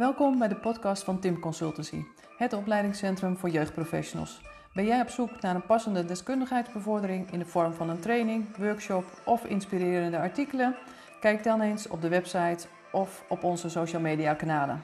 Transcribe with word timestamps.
Welkom 0.00 0.38
bij 0.38 0.48
de 0.48 0.56
podcast 0.56 1.04
van 1.04 1.20
Tim 1.20 1.40
Consultancy, 1.40 2.04
het 2.36 2.52
opleidingscentrum 2.52 3.36
voor 3.36 3.48
jeugdprofessionals. 3.48 4.40
Ben 4.74 4.84
jij 4.84 5.00
op 5.00 5.08
zoek 5.08 5.40
naar 5.40 5.54
een 5.54 5.66
passende 5.66 6.04
deskundigheidsbevordering 6.04 7.32
in 7.32 7.38
de 7.38 7.44
vorm 7.44 7.72
van 7.72 7.90
een 7.90 8.00
training, 8.00 8.56
workshop 8.56 9.04
of 9.24 9.44
inspirerende 9.44 10.18
artikelen? 10.18 10.76
Kijk 11.20 11.44
dan 11.44 11.60
eens 11.60 11.88
op 11.88 12.00
de 12.00 12.08
website 12.08 12.66
of 12.92 13.24
op 13.28 13.44
onze 13.44 13.68
social 13.68 14.00
media 14.00 14.34
kanalen. 14.34 14.82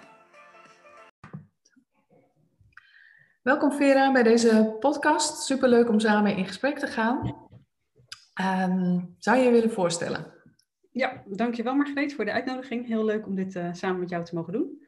Welkom 3.43 3.73
Vera 3.73 4.13
bij 4.13 4.23
deze 4.23 4.77
podcast. 4.81 5.45
Superleuk 5.45 5.89
om 5.89 6.01
samen 6.01 6.37
in 6.37 6.47
gesprek 6.47 6.79
te 6.79 6.87
gaan. 6.87 7.49
Ehm, 8.35 9.01
zou 9.19 9.37
je 9.37 9.45
je 9.45 9.51
willen 9.51 9.73
voorstellen? 9.73 10.35
Ja, 10.93 11.23
dankjewel 11.27 11.75
Margreet 11.75 12.15
voor 12.15 12.25
de 12.25 12.33
uitnodiging. 12.33 12.87
Heel 12.87 13.05
leuk 13.05 13.27
om 13.27 13.35
dit 13.35 13.55
uh, 13.55 13.73
samen 13.73 14.01
met 14.01 14.11
jou 14.11 14.25
te 14.25 14.35
mogen 14.35 14.53
doen. 14.53 14.85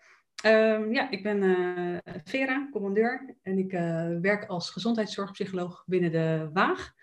Um, 0.46 0.92
ja, 0.92 1.10
ik 1.10 1.22
ben 1.22 1.42
uh, 1.42 1.98
Vera, 2.24 2.68
commandeur 2.70 3.36
en 3.42 3.58
ik 3.58 3.72
uh, 3.72 4.18
werk 4.20 4.44
als 4.46 4.70
gezondheidszorgpsycholoog 4.70 5.84
binnen 5.86 6.12
de 6.12 6.50
Waag, 6.52 6.94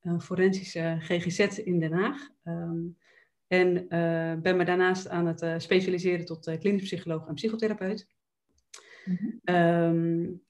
een 0.00 0.20
forensische 0.20 0.96
GGZ 0.98 1.38
in 1.58 1.80
Den 1.80 1.92
Haag. 1.92 2.28
Um, 2.44 2.96
en 3.46 3.86
ben 4.42 4.56
me 4.56 4.64
daarnaast 4.64 5.08
aan 5.08 5.26
het 5.26 5.62
specialiseren 5.62 6.24
tot 6.24 6.58
klinisch 6.58 6.82
psycholoog 6.82 7.26
en 7.26 7.34
psychotherapeut. 7.34 8.06
Mm 9.04 9.18
-hmm. 9.20 9.54
um, 9.54 10.42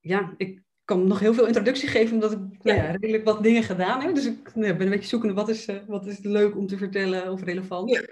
ja, 0.00 0.34
ik 0.36 0.62
kan 0.84 1.06
nog 1.06 1.18
heel 1.18 1.34
veel 1.34 1.46
introductie 1.46 1.88
geven, 1.88 2.14
omdat 2.14 2.32
ik 2.32 2.38
ja. 2.38 2.74
Nou 2.74 2.86
ja, 2.86 2.90
redelijk 2.90 3.24
wat 3.24 3.42
dingen 3.42 3.62
gedaan 3.62 4.00
heb. 4.00 4.14
Dus 4.14 4.26
ik 4.26 4.54
nou, 4.54 4.72
ben 4.72 4.86
een 4.86 4.92
beetje 4.92 5.08
zoekende, 5.08 5.34
wat 5.34 5.48
is, 5.48 5.68
wat 5.86 6.06
is 6.06 6.18
leuk 6.18 6.56
om 6.56 6.66
te 6.66 6.76
vertellen 6.76 7.32
of 7.32 7.42
relevant? 7.42 7.90
Ja. 7.90 8.02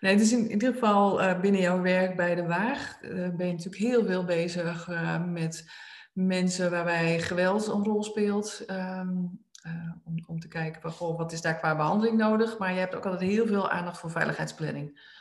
Nee, 0.00 0.16
dus 0.16 0.32
in, 0.32 0.38
in 0.38 0.50
ieder 0.50 0.72
geval 0.72 1.22
uh, 1.22 1.40
binnen 1.40 1.60
jouw 1.60 1.80
werk 1.80 2.16
bij 2.16 2.34
de 2.34 2.46
Waag 2.46 3.02
uh, 3.02 3.10
ben 3.10 3.46
je 3.46 3.52
natuurlijk 3.52 3.82
heel 3.82 4.04
veel 4.04 4.24
bezig 4.24 4.88
met 5.26 5.70
mensen 6.12 6.70
waarbij 6.70 7.20
geweld 7.20 7.66
een 7.66 7.84
rol 7.84 8.02
speelt. 8.02 8.64
Um, 8.70 9.44
om, 10.04 10.14
om 10.26 10.40
te 10.40 10.48
kijken 10.48 10.80
van, 10.80 10.90
goh, 10.90 11.18
wat 11.18 11.32
is 11.32 11.40
daar 11.40 11.56
qua 11.56 11.76
behandeling 11.76 12.16
nodig. 12.16 12.58
Maar 12.58 12.72
je 12.72 12.78
hebt 12.78 12.94
ook 12.94 13.06
altijd 13.06 13.30
heel 13.30 13.46
veel 13.46 13.70
aandacht 13.70 13.98
voor 13.98 14.10
veiligheidsplanning. 14.10 15.14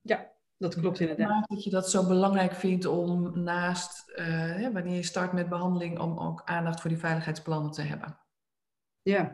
Ja, 0.00 0.30
dat 0.56 0.74
klopt 0.74 1.00
inderdaad. 1.00 1.48
Dat 1.48 1.64
je 1.64 1.70
dat 1.70 1.90
zo 1.90 2.06
belangrijk 2.06 2.52
vindt 2.52 2.86
om 2.86 3.42
naast, 3.42 4.12
uh, 4.16 4.68
wanneer 4.72 4.94
je 4.94 5.02
start 5.02 5.32
met 5.32 5.48
behandeling, 5.48 5.98
om 5.98 6.18
ook 6.18 6.42
aandacht 6.44 6.80
voor 6.80 6.90
die 6.90 6.98
veiligheidsplannen 6.98 7.70
te 7.70 7.82
hebben. 7.82 8.18
Ja, 9.02 9.32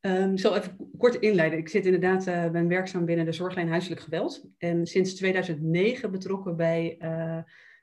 um, 0.00 0.32
ik 0.32 0.38
zal 0.38 0.56
even 0.56 0.76
kort 0.98 1.14
inleiden. 1.14 1.58
Ik 1.58 1.68
zit 1.68 1.84
inderdaad, 1.84 2.26
uh, 2.26 2.50
ben 2.50 2.68
werkzaam 2.68 3.04
binnen 3.04 3.24
de 3.24 3.32
zorglijn 3.32 3.68
huiselijk 3.68 4.00
geweld. 4.00 4.44
En 4.58 4.86
sinds 4.86 5.14
2009 5.14 6.10
betrokken 6.10 6.56
bij 6.56 6.96
uh, 6.98 7.08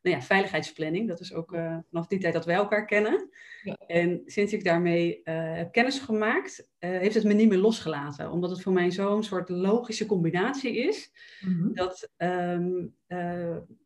nou 0.02 0.16
ja, 0.16 0.22
veiligheidsplanning. 0.22 1.08
Dat 1.08 1.20
is 1.20 1.34
ook 1.34 1.50
vanaf 1.90 2.08
die 2.08 2.20
tijd 2.20 2.34
dat 2.34 2.45
wij 2.45 2.56
elkaar 2.56 2.86
kennen. 2.86 3.30
Ja. 3.64 3.78
En 3.88 4.22
sinds 4.26 4.54
ik 4.54 4.64
daarmee 4.64 5.22
heb 5.23 5.72
kennis 5.72 6.00
gemaakt, 6.00 6.70
heeft 6.80 7.16
het 7.16 7.23
me 7.23 7.34
niet 7.34 7.50
meer 7.50 7.58
losgelaten. 7.58 8.32
Omdat 8.32 8.50
het 8.50 8.62
voor 8.62 8.73
mij 8.73 8.92
zo'n 8.92 9.23
soort 9.23 9.50
logische 9.50 10.06
combinatie 10.06 10.78
is. 10.78 11.12
Mm-hmm. 11.40 11.73
Dat 11.76 12.12
um, 12.18 12.95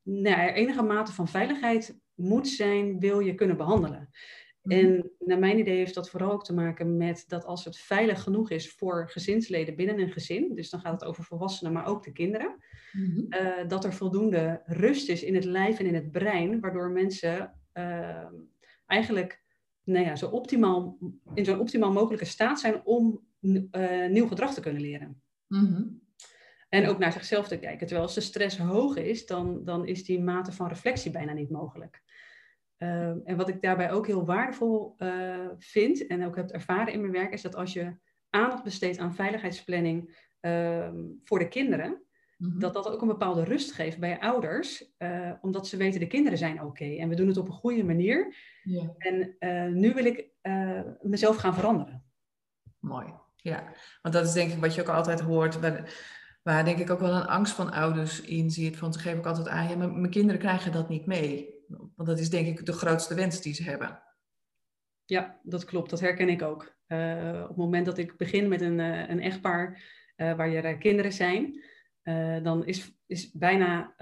nou, 0.03 0.39
er 0.39 0.53
enige 0.53 0.83
mate 0.83 1.11
van 1.11 1.27
veiligheid 1.27 1.99
moet 2.15 2.47
zijn, 2.47 2.99
wil 2.99 3.19
je 3.19 3.35
kunnen 3.35 3.57
behandelen. 3.57 4.09
En 4.63 5.11
naar 5.19 5.39
mijn 5.39 5.59
idee 5.59 5.77
heeft 5.77 5.93
dat 5.93 6.09
vooral 6.09 6.31
ook 6.31 6.43
te 6.43 6.53
maken 6.53 6.97
met 6.97 7.23
dat 7.27 7.45
als 7.45 7.65
het 7.65 7.77
veilig 7.77 8.23
genoeg 8.23 8.49
is 8.49 8.71
voor 8.71 9.09
gezinsleden 9.09 9.75
binnen 9.75 9.99
een 9.99 10.11
gezin, 10.11 10.55
dus 10.55 10.69
dan 10.69 10.79
gaat 10.79 10.91
het 10.91 11.03
over 11.03 11.23
volwassenen, 11.23 11.73
maar 11.73 11.85
ook 11.85 12.03
de 12.03 12.11
kinderen, 12.11 12.55
mm-hmm. 12.91 13.25
uh, 13.29 13.67
dat 13.67 13.83
er 13.83 13.93
voldoende 13.93 14.61
rust 14.65 15.09
is 15.09 15.23
in 15.23 15.35
het 15.35 15.43
lijf 15.43 15.79
en 15.79 15.85
in 15.85 15.95
het 15.95 16.11
brein, 16.11 16.59
waardoor 16.59 16.89
mensen 16.89 17.53
uh, 17.73 18.25
eigenlijk 18.85 19.43
nou 19.83 20.05
ja, 20.05 20.15
zo 20.15 20.27
optimaal, 20.27 20.97
in 21.33 21.45
zo'n 21.45 21.59
optimaal 21.59 21.91
mogelijke 21.91 22.25
staat 22.25 22.59
zijn 22.59 22.85
om 22.85 23.25
uh, 23.41 24.07
nieuw 24.09 24.27
gedrag 24.27 24.53
te 24.53 24.61
kunnen 24.61 24.81
leren. 24.81 25.21
Mm-hmm. 25.47 26.01
En 26.69 26.87
ook 26.87 26.97
naar 26.97 27.11
zichzelf 27.11 27.47
te 27.47 27.59
kijken. 27.59 27.87
Terwijl 27.87 28.01
als 28.01 28.15
de 28.15 28.21
stress 28.21 28.57
hoog 28.57 28.95
is, 28.95 29.25
dan, 29.25 29.63
dan 29.63 29.85
is 29.85 30.03
die 30.03 30.21
mate 30.21 30.51
van 30.51 30.67
reflectie 30.67 31.11
bijna 31.11 31.33
niet 31.33 31.49
mogelijk. 31.49 32.01
Uh, 32.83 33.07
en 33.23 33.35
wat 33.35 33.49
ik 33.49 33.61
daarbij 33.61 33.91
ook 33.91 34.07
heel 34.07 34.25
waardevol 34.25 34.95
uh, 34.97 35.47
vind 35.57 36.07
en 36.07 36.25
ook 36.25 36.35
heb 36.35 36.49
ervaren 36.49 36.93
in 36.93 37.01
mijn 37.01 37.13
werk, 37.13 37.33
is 37.33 37.41
dat 37.41 37.55
als 37.55 37.73
je 37.73 37.95
aandacht 38.29 38.63
besteedt 38.63 38.97
aan 38.97 39.15
veiligheidsplanning 39.15 40.27
uh, 40.41 40.89
voor 41.23 41.39
de 41.39 41.47
kinderen, 41.47 42.01
mm-hmm. 42.37 42.59
dat 42.59 42.73
dat 42.73 42.89
ook 42.89 43.01
een 43.01 43.07
bepaalde 43.07 43.43
rust 43.43 43.71
geeft 43.71 43.99
bij 43.99 44.19
ouders, 44.19 44.93
uh, 44.97 45.31
omdat 45.41 45.67
ze 45.67 45.77
weten 45.77 45.99
de 45.99 46.07
kinderen 46.07 46.37
zijn 46.37 46.55
oké 46.55 46.65
okay, 46.65 46.97
en 46.97 47.09
we 47.09 47.15
doen 47.15 47.27
het 47.27 47.37
op 47.37 47.47
een 47.47 47.53
goede 47.53 47.83
manier. 47.83 48.35
Yeah. 48.63 48.89
En 48.97 49.35
nu 49.79 49.93
wil 49.93 50.05
ik 50.05 50.29
mezelf 51.01 51.35
gaan 51.35 51.53
veranderen. 51.53 52.03
Mooi, 52.79 53.13
ja. 53.35 53.63
Want 54.01 54.15
dat 54.15 54.25
is 54.25 54.33
denk 54.33 54.51
ik 54.51 54.59
wat 54.59 54.75
je 54.75 54.81
ook 54.81 54.87
altijd 54.87 55.19
hoort. 55.19 55.59
Waar 56.43 56.65
denk 56.65 56.79
ik 56.79 56.89
ook 56.89 56.99
wel 56.99 57.15
een 57.15 57.27
angst 57.27 57.53
van 57.53 57.71
ouders 57.71 58.21
in 58.21 58.49
zit. 58.49 58.79
Want 58.79 58.93
dan 58.93 59.01
geef 59.01 59.17
ik 59.17 59.25
altijd 59.25 59.47
aan, 59.47 59.69
ja, 59.69 59.75
mijn 59.75 60.09
kinderen 60.09 60.41
krijgen 60.41 60.71
dat 60.71 60.89
niet 60.89 61.05
mee. 61.05 61.59
Want 61.77 62.09
dat 62.09 62.19
is 62.19 62.29
denk 62.29 62.47
ik 62.47 62.65
de 62.65 62.73
grootste 62.73 63.15
wens 63.15 63.41
die 63.41 63.53
ze 63.53 63.63
hebben. 63.63 64.03
Ja, 65.05 65.39
dat 65.43 65.65
klopt. 65.65 65.89
Dat 65.89 65.99
herken 65.99 66.29
ik 66.29 66.41
ook. 66.41 66.75
Uh, 66.87 67.39
op 67.41 67.47
het 67.47 67.57
moment 67.57 67.85
dat 67.85 67.97
ik 67.97 68.17
begin 68.17 68.47
met 68.47 68.61
een, 68.61 68.79
uh, 68.79 69.09
een 69.09 69.21
echtpaar 69.21 69.83
uh, 70.17 70.35
waar 70.35 70.49
je 70.49 70.77
kinderen 70.77 71.13
zijn, 71.13 71.63
dan 72.43 72.65
is, 72.65 72.97
is 73.05 73.31
bijna. 73.31 73.93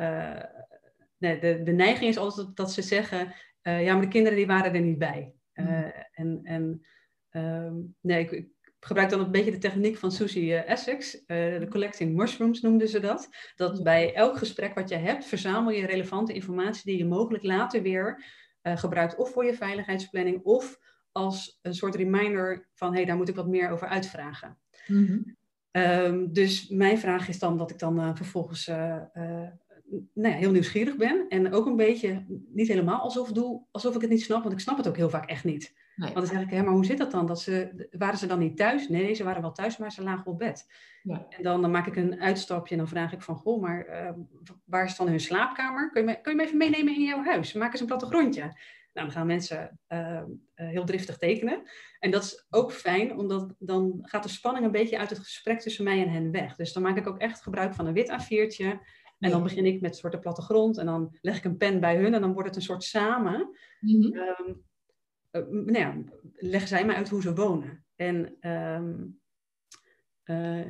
nee, 1.18 1.40
de, 1.40 1.64
de 1.64 1.72
neiging 1.72 2.10
is 2.10 2.18
altijd 2.18 2.56
dat, 2.56 2.72
ze 2.72 2.82
zeggen: 2.82 3.34
ja, 3.62 3.94
maar 3.94 4.02
de 4.02 4.08
kinderen 4.08 4.38
die 4.38 4.48
waren 4.48 4.74
er 4.74 4.82
niet 4.82 4.98
bij. 4.98 5.34
Mm. 5.54 5.92
En, 6.12 6.40
en 6.44 6.86
ehm, 7.30 7.76
nee, 8.02 8.28
ik, 8.30 8.48
gebruik 8.80 9.10
dan 9.10 9.20
een 9.20 9.32
beetje 9.32 9.52
de 9.52 9.58
techniek 9.58 9.98
van 9.98 10.12
Susie 10.12 10.56
Essex. 10.56 11.16
Uh, 11.16 11.22
de 11.60 11.68
collecting 11.70 12.16
mushrooms 12.16 12.62
noemden 12.62 12.88
ze 12.88 13.00
dat. 13.00 13.30
Dat 13.56 13.84
bij 13.84 14.14
elk 14.14 14.38
gesprek 14.38 14.76
wat 14.76 14.90
je 14.90 14.96
hebt, 14.96 15.26
verzamel 15.26 15.72
je 15.72 15.86
relevante 15.86 16.34
informatie 16.34 16.84
die 16.86 16.98
je 16.98 17.06
mogelijk 17.06 17.44
later 17.44 17.82
weer 17.82 18.26
uh, 18.64 18.78
gebruikt. 18.78 19.16
Of 19.16 19.32
voor 19.32 19.46
je 19.46 19.54
veiligheidsplanning, 19.54 20.44
of 20.44 20.80
als 21.12 21.60
een 21.62 21.74
soort 21.74 21.96
reminder 21.96 22.68
van 22.74 22.90
hé, 22.90 22.96
hey, 22.96 23.06
daar 23.06 23.18
moet 23.18 23.30
ik 23.30 23.36
wat 23.36 23.48
meer 23.48 23.70
over 23.70 23.88
uitvragen. 23.88 24.58
Um, 25.72 26.34
dus 26.34 26.68
mijn 26.68 27.00
vraag 27.00 27.28
is 27.28 27.40
dan 27.40 27.58
dat 27.58 27.72
ik 27.72 27.80
dan 27.80 28.00
uh, 28.00 28.16
vervolgens 28.16 28.72
nou 30.14 30.34
ja, 30.34 30.40
heel 30.40 30.52
nieuwsgierig 30.52 30.96
ben. 30.96 31.26
En 31.30 31.54
ook 31.54 31.66
een 31.66 31.76
beetje, 31.76 32.26
niet 32.54 32.68
helemaal 32.68 33.00
alsof, 33.00 33.32
doe, 33.32 33.62
alsof 33.72 33.96
ik 33.96 34.02
het 34.02 34.10
niet 34.10 34.24
snap, 34.24 34.42
want 34.42 34.54
ik 34.54 34.60
snap 34.60 34.78
het 34.78 34.88
ook 34.88 34.98
heel 34.98 35.10
vaak 35.10 35.30
echt 35.30 35.44
niet. 35.44 35.74
Nee. 35.96 36.14
Want 36.14 36.28
dan 36.28 36.36
zeg 36.36 36.46
ik, 36.46 36.50
hé, 36.50 36.64
maar 36.64 36.74
hoe 36.74 36.86
zit 36.86 36.98
dat 36.98 37.12
dan? 37.12 37.26
Dat 37.26 37.42
ze, 37.42 37.88
waren 37.92 38.18
ze 38.18 38.28
dan 38.28 38.40
niet 38.40 38.58
thuis? 38.58 38.88
Nee, 38.88 39.14
ze 39.14 39.24
waren 39.24 39.42
wel 39.42 39.52
thuis, 39.52 39.78
maar 39.78 39.92
ze 39.92 40.04
lagen 40.04 40.26
op 40.26 40.40
bed. 40.40 40.66
Ja. 41.04 41.26
En 41.30 41.44
dan, 41.44 41.62
dan 41.62 41.72
maak 41.72 41.88
ik 41.88 41.96
een 41.96 42.22
uitstapje 42.22 42.72
en 42.72 42.78
dan 42.78 42.88
vraag 42.88 43.14
ik 43.14 43.22
van, 43.22 43.36
goh, 43.36 43.62
maar 43.62 43.88
uh, 43.88 44.12
waar 44.66 44.86
is 44.86 44.96
dan 44.96 45.08
hun 45.08 45.20
slaapkamer? 45.20 45.92
Kun 45.92 46.02
je, 46.02 46.08
me, 46.08 46.22
kun 46.22 46.32
je 46.32 46.38
me 46.38 46.44
even 46.44 46.58
meenemen 46.58 46.94
in 46.94 47.04
jouw 47.04 47.24
huis? 47.24 47.54
Maak 47.54 47.72
eens 47.72 47.82
een 47.82 47.88
plattegrondje. 47.88 48.42
Nou, 48.94 49.08
dan 49.08 49.12
gaan 49.12 49.28
mensen 49.28 49.80
uh, 49.90 50.00
uh, 50.00 50.22
heel 50.56 50.86
driftig 50.86 51.18
tekenen. 51.18 51.62
En 52.00 52.12
dat 52.12 52.24
is 52.24 52.46
ook 52.50 52.72
fijn, 52.72 53.18
omdat 53.18 53.56
dan 53.60 54.00
gaat 54.02 54.24
de 54.24 54.30
spanning 54.30 54.66
een 54.66 54.72
beetje 54.72 54.98
uit 54.98 55.10
het 55.10 55.20
gesprek 55.20 55.60
tussen 55.60 55.84
mij 55.84 56.02
en 56.02 56.10
hen 56.10 56.32
weg. 56.32 56.56
Dus 56.56 56.74
dan 56.74 56.84
maak 56.84 56.98
ik 56.98 57.08
ook 57.08 57.20
echt 57.20 57.42
gebruik 57.42 57.74
van 57.74 57.88
een 57.88 57.94
wit 57.94 58.12
A4'tje. 58.12 58.80
En 59.20 59.30
dan 59.30 59.44
begin 59.44 59.66
ik 59.66 59.82
met 59.82 59.92
een 59.92 59.98
soort 59.98 60.20
plattegrond 60.20 60.78
en 60.78 60.86
dan 60.86 61.18
leg 61.22 61.38
ik 61.38 61.44
een 61.44 61.58
pen 61.58 61.80
bij 61.80 61.98
hun 61.98 62.14
en 62.14 62.22
dan 62.22 62.34
wordt 62.34 62.48
het 62.48 62.58
een 62.58 62.64
soort 62.64 62.84
samen. 62.84 63.58
Mm-hmm. 63.80 64.18
Um, 64.18 64.64
uh, 65.32 65.48
nou 65.48 65.78
ja, 65.78 65.96
leggen 66.34 66.70
zij 66.70 66.86
mij 66.86 66.96
uit 66.96 67.10
hoe 67.10 67.22
ze 67.22 67.36
wonen. 67.36 67.86
En 67.96 68.50
um, 68.50 69.20
uh, 70.26 70.66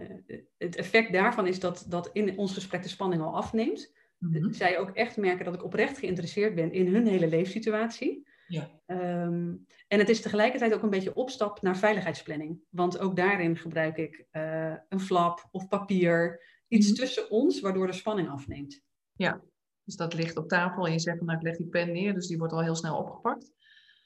het 0.58 0.76
effect 0.76 1.14
daarvan 1.14 1.48
is 1.48 1.60
dat, 1.60 1.86
dat 1.88 2.10
in 2.14 2.38
ons 2.38 2.54
gesprek 2.54 2.84
de 2.84 2.90
spanning 2.90 3.22
al 3.22 3.36
afneemt. 3.36 3.94
Mm-hmm. 4.18 4.54
Zij 4.54 4.80
ook 4.80 4.90
echt 4.90 5.18
merken 5.18 5.46
dat 5.46 5.54
ik 5.54 5.64
oprecht 5.64 5.98
geïnteresseerd 5.98 6.56
ben 6.56 6.72
in 6.72 6.94
hun 6.94 7.08
hele 7.08 7.28
leefsituatie. 7.28 8.28
Ja. 8.48 8.70
Um, 8.86 9.66
en 9.88 10.00
het 10.00 10.10
is 10.10 10.22
tegelijkertijd 10.22 10.74
ook 10.74 10.84
een 10.84 10.90
beetje 10.90 11.16
opstap 11.16 11.62
naar 11.62 11.78
veiligheidsplanning. 11.78 12.60
Want 12.70 13.00
ook 13.00 13.16
daarin 13.16 13.58
gebruik 13.58 13.98
ik 13.98 14.26
uh, 14.32 14.74
een 14.90 15.00
flap 15.00 15.48
of 15.52 15.68
papier 15.68 16.44
iets 16.70 16.90
mm-hmm. 16.90 17.04
tussen 17.06 17.30
ons, 17.30 17.60
waardoor 17.60 17.88
de 17.88 17.94
spanning 17.94 18.30
afneemt. 18.30 18.82
Ja, 19.16 19.42
dus 19.84 19.96
dat 19.96 20.14
ligt 20.14 20.38
op 20.38 20.48
tafel 20.48 20.86
en 20.86 20.92
je 20.92 21.00
zegt 21.00 21.18
van 21.18 21.26
nou 21.26 21.38
ik 21.38 21.44
leg 21.44 21.58
die 21.58 21.68
pen 21.68 21.92
neer, 21.92 22.14
dus 22.14 22.28
die 22.28 22.38
wordt 22.38 22.54
al 22.54 22.64
heel 22.64 22.76
snel 22.76 22.98
opgepakt. 22.98 23.52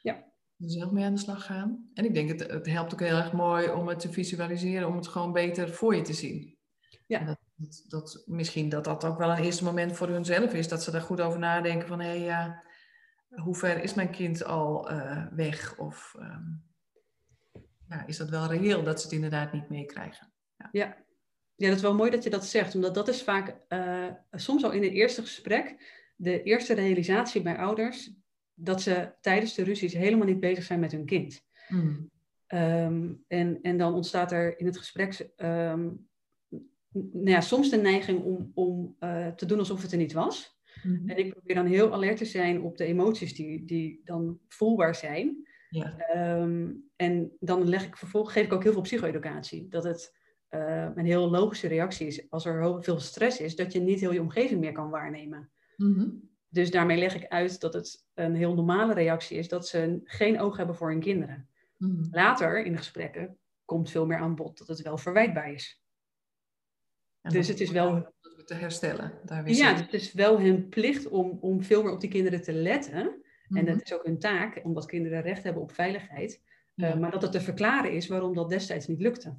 Ja. 0.01 0.31
Dus 0.55 0.75
heel 0.75 0.91
mee 0.91 1.05
aan 1.05 1.13
de 1.13 1.19
slag 1.19 1.45
gaan. 1.45 1.89
En 1.93 2.05
ik 2.05 2.13
denk 2.13 2.29
het, 2.29 2.51
het 2.51 2.65
helpt 2.65 2.93
ook 2.93 2.99
heel 2.99 3.17
erg 3.17 3.31
mooi 3.31 3.69
om 3.69 3.87
het 3.87 3.99
te 3.99 4.11
visualiseren, 4.11 4.87
om 4.87 4.95
het 4.95 5.07
gewoon 5.07 5.31
beter 5.31 5.69
voor 5.69 5.95
je 5.95 6.01
te 6.01 6.13
zien. 6.13 6.57
Ja. 7.07 7.23
Dat, 7.23 7.39
dat, 7.55 7.83
dat, 7.87 8.23
misschien 8.25 8.69
dat 8.69 8.83
dat 8.83 9.05
ook 9.05 9.17
wel 9.17 9.31
een 9.31 9.43
eerste 9.43 9.63
moment 9.63 9.97
voor 9.97 10.07
hunzelf 10.07 10.53
is, 10.53 10.67
dat 10.67 10.83
ze 10.83 10.91
daar 10.91 11.01
goed 11.01 11.21
over 11.21 11.39
nadenken 11.39 11.87
van 11.87 11.99
hé 11.99 12.07
hey, 12.07 12.19
ja, 12.19 12.63
hoe 13.27 13.55
ver 13.55 13.83
is 13.83 13.93
mijn 13.93 14.11
kind 14.11 14.43
al 14.43 14.91
uh, 14.91 15.27
weg? 15.31 15.77
Of 15.77 16.15
um, 16.19 16.63
ja, 17.87 18.05
is 18.05 18.17
dat 18.17 18.29
wel 18.29 18.47
reëel 18.47 18.83
dat 18.83 18.99
ze 18.99 19.05
het 19.05 19.15
inderdaad 19.15 19.53
niet 19.53 19.69
meekrijgen? 19.69 20.33
Ja. 20.55 20.69
ja. 20.71 21.02
Ja, 21.63 21.69
dat 21.69 21.77
is 21.77 21.83
wel 21.83 21.95
mooi 21.95 22.11
dat 22.11 22.23
je 22.23 22.29
dat 22.29 22.45
zegt, 22.45 22.75
omdat 22.75 22.93
dat 22.93 23.07
is 23.07 23.21
vaak 23.21 23.55
uh, 23.69 24.07
soms 24.31 24.63
al 24.63 24.71
in 24.71 24.83
het 24.83 24.91
eerste 24.91 25.21
gesprek 25.21 25.75
de 26.15 26.43
eerste 26.43 26.73
realisatie 26.73 27.41
bij 27.41 27.57
ouders 27.57 28.11
dat 28.53 28.81
ze 28.81 29.11
tijdens 29.21 29.53
de 29.53 29.63
ruzies 29.63 29.93
helemaal 29.93 30.27
niet 30.27 30.39
bezig 30.39 30.63
zijn 30.63 30.79
met 30.79 30.91
hun 30.91 31.05
kind. 31.05 31.45
Mm. 31.67 32.09
Ehm, 32.47 33.11
en, 33.27 33.59
en 33.61 33.77
dan 33.77 33.93
ontstaat 33.93 34.31
er 34.31 34.59
in 34.59 34.65
het 34.65 34.77
gesprek 34.77 35.29
ehm, 35.35 35.89
nou 36.91 37.29
ja, 37.29 37.41
soms 37.41 37.69
de 37.69 37.77
neiging 37.77 38.23
om, 38.23 38.51
om 38.53 38.95
uh, 38.99 39.27
te 39.27 39.45
doen 39.45 39.59
alsof 39.59 39.81
het 39.81 39.91
er 39.91 39.97
niet 39.97 40.13
was. 40.13 40.57
Mm-hmm. 40.83 41.09
En 41.09 41.17
ik 41.17 41.31
probeer 41.31 41.55
dan 41.55 41.65
heel 41.65 41.93
alert 41.93 42.17
te 42.17 42.25
zijn 42.25 42.61
op 42.61 42.77
de 42.77 42.85
emoties 42.85 43.35
die, 43.35 43.65
die 43.65 44.01
dan 44.03 44.39
voelbaar 44.47 44.95
zijn. 44.95 45.47
Ja. 45.69 45.97
Ehm, 45.97 46.71
en 46.95 47.31
dan 47.39 47.67
leg 47.67 47.85
ik 47.85 47.97
vervolgens, 47.97 48.33
geef 48.33 48.45
ik 48.45 48.53
ook 48.53 48.63
heel 48.63 48.71
veel 48.71 48.81
psycho-educatie. 48.81 49.67
Dat 49.69 49.83
het 49.83 50.21
uh, 50.53 50.89
een 50.95 51.05
heel 51.05 51.29
logische 51.29 51.67
reactie 51.67 52.07
is 52.07 52.29
als 52.29 52.45
er 52.45 52.61
heel 52.61 52.83
veel 52.83 52.99
stress 52.99 53.39
is, 53.39 53.55
dat 53.55 53.73
je 53.73 53.79
niet 53.79 53.99
heel 53.99 54.11
je 54.11 54.21
omgeving 54.21 54.59
meer 54.59 54.71
kan 54.71 54.89
waarnemen. 54.89 55.49
Mm-hmm. 55.77 56.31
Dus 56.49 56.71
daarmee 56.71 56.97
leg 56.97 57.15
ik 57.15 57.27
uit 57.27 57.59
dat 57.59 57.73
het 57.73 58.05
een 58.13 58.35
heel 58.35 58.53
normale 58.53 58.93
reactie 58.93 59.37
is 59.37 59.47
dat 59.47 59.67
ze 59.67 60.01
geen 60.03 60.39
oog 60.39 60.57
hebben 60.57 60.75
voor 60.75 60.89
hun 60.89 60.99
kinderen. 60.99 61.49
Mm-hmm. 61.77 62.07
Later 62.11 62.65
in 62.65 62.71
de 62.71 62.77
gesprekken 62.77 63.37
komt 63.65 63.89
veel 63.89 64.05
meer 64.05 64.17
aan 64.17 64.35
bod 64.35 64.57
dat 64.57 64.67
het 64.67 64.81
wel 64.81 64.97
verwijtbaar 64.97 65.51
is. 65.51 65.81
dus 67.21 67.47
het 67.47 67.59
is 67.59 67.71
wel. 67.71 68.11
Te 68.45 68.53
herstellen. 68.53 69.13
Daar 69.25 69.49
ja, 69.49 69.75
het 69.75 69.93
is 69.93 70.13
wel 70.13 70.39
hun 70.39 70.69
plicht 70.69 71.07
om, 71.07 71.37
om 71.41 71.63
veel 71.63 71.83
meer 71.83 71.91
op 71.91 72.01
die 72.01 72.09
kinderen 72.09 72.41
te 72.41 72.53
letten. 72.53 73.23
En 73.49 73.65
dat 73.65 73.81
is 73.81 73.93
ook 73.93 74.05
hun 74.05 74.19
taak, 74.19 74.59
omdat 74.63 74.85
kinderen 74.85 75.21
recht 75.21 75.43
hebben 75.43 75.61
op 75.61 75.71
veiligheid. 75.71 76.41
Uh, 76.75 76.95
maar 76.95 77.11
dat 77.11 77.21
het 77.21 77.31
te 77.31 77.41
verklaren 77.41 77.91
is 77.91 78.07
waarom 78.07 78.33
dat 78.33 78.49
destijds 78.49 78.87
niet 78.87 79.01
lukte. 79.01 79.37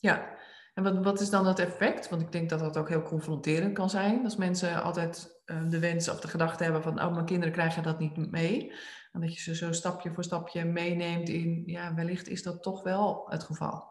Ja, 0.00 0.38
en 0.74 0.82
wat, 0.82 1.04
wat 1.04 1.20
is 1.20 1.30
dan 1.30 1.46
het 1.46 1.58
effect? 1.58 2.08
Want 2.08 2.22
ik 2.22 2.32
denk 2.32 2.48
dat 2.48 2.58
dat 2.58 2.76
ook 2.76 2.88
heel 2.88 3.02
confronterend 3.02 3.74
kan 3.74 3.90
zijn. 3.90 4.24
Als 4.24 4.36
mensen 4.36 4.82
altijd 4.82 5.42
uh, 5.46 5.68
de 5.68 5.78
wens 5.78 6.08
of 6.08 6.20
de 6.20 6.28
gedachte 6.28 6.62
hebben 6.62 6.82
van, 6.82 7.02
oh, 7.02 7.14
mijn 7.14 7.24
kinderen 7.24 7.52
krijgen 7.52 7.82
dat 7.82 7.98
niet 7.98 8.30
mee. 8.30 8.72
En 9.12 9.20
dat 9.20 9.34
je 9.34 9.40
ze 9.40 9.54
zo 9.54 9.72
stapje 9.72 10.12
voor 10.12 10.24
stapje 10.24 10.64
meeneemt 10.64 11.28
in, 11.28 11.62
ja, 11.66 11.94
wellicht 11.94 12.28
is 12.28 12.42
dat 12.42 12.62
toch 12.62 12.82
wel 12.82 13.26
het 13.28 13.42
geval. 13.42 13.84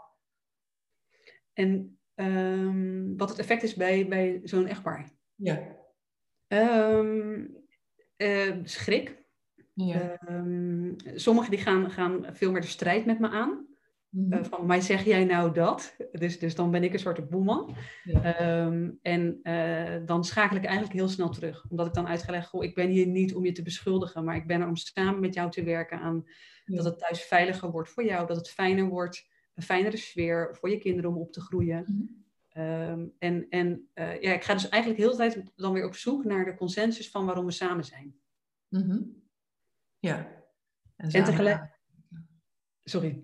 En 1.53 1.99
um, 2.15 3.17
wat 3.17 3.29
het 3.29 3.39
effect 3.39 3.63
is 3.63 3.75
bij, 3.75 4.07
bij 4.07 4.39
zo'n 4.43 4.67
echtpaar? 4.67 5.09
Ja. 5.35 5.77
Um, 6.47 7.57
uh, 8.17 8.55
schrik. 8.63 9.23
Ja. 9.73 10.19
Um, 10.29 10.95
sommigen 11.15 11.51
die 11.51 11.59
gaan, 11.59 11.91
gaan 11.91 12.25
veel 12.31 12.51
meer 12.51 12.61
de 12.61 12.67
strijd 12.67 13.05
met 13.05 13.19
me 13.19 13.29
aan. 13.29 13.67
Mm 14.09 14.45
van, 14.45 14.65
maar 14.65 14.81
zeg 14.81 15.05
jij 15.05 15.25
nou 15.25 15.53
dat? 15.53 15.95
Dus, 16.11 16.39
dus 16.39 16.55
dan 16.55 16.71
ben 16.71 16.83
ik 16.83 16.93
een 16.93 16.99
soort 16.99 17.29
boeman. 17.29 17.75
Ehm, 18.03 18.91
en 19.01 19.39
uh, 19.43 20.05
dan 20.05 20.23
schakel 20.23 20.57
ik 20.57 20.63
eigenlijk 20.63 20.95
heel 20.95 21.07
snel 21.07 21.29
terug. 21.29 21.65
Omdat 21.69 21.87
ik 21.87 21.93
dan 21.93 22.07
uitgelegd, 22.07 22.47
goh, 22.47 22.63
ik 22.63 22.75
ben 22.75 22.89
hier 22.89 23.07
niet 23.07 23.35
om 23.35 23.45
je 23.45 23.51
te 23.51 23.61
beschuldigen, 23.61 24.23
maar 24.23 24.35
ik 24.35 24.47
ben 24.47 24.61
er 24.61 24.67
om 24.67 24.75
samen 24.75 25.19
met 25.19 25.33
jou 25.33 25.51
te 25.51 25.63
werken 25.63 25.99
aan 25.99 26.25
dat 26.65 26.85
het 26.85 26.99
thuis 26.99 27.21
veiliger 27.21 27.71
wordt 27.71 27.89
voor 27.89 28.03
jou, 28.03 28.27
dat 28.27 28.35
het 28.35 28.49
fijner 28.49 28.85
wordt, 28.85 29.27
een 29.55 29.63
fijnere 29.63 29.97
sfeer 29.97 30.57
voor 30.59 30.69
je 30.69 30.77
kinderen 30.77 31.09
om 31.09 31.17
op 31.17 31.31
te 31.31 31.41
groeien. 31.41 31.83
Mm 31.87 32.27
en 33.19 33.45
en 33.49 33.89
uh, 33.95 34.21
ja, 34.21 34.33
ik 34.33 34.43
ga 34.43 34.53
dus 34.53 34.69
eigenlijk 34.69 35.01
heel 35.01 35.11
de 35.11 35.17
tijd 35.17 35.51
dan 35.55 35.73
weer 35.73 35.85
op 35.85 35.95
zoek 35.95 36.23
naar 36.23 36.45
de 36.45 36.55
consensus 36.55 37.09
van 37.09 37.25
waarom 37.25 37.45
we 37.45 37.51
samen 37.51 37.85
zijn. 37.85 38.15
Mm 38.67 39.23
Ja. 39.99 40.43
En, 40.95 41.09
en 41.09 41.23
tegelijk... 41.23 41.77
Sorry 42.83 43.23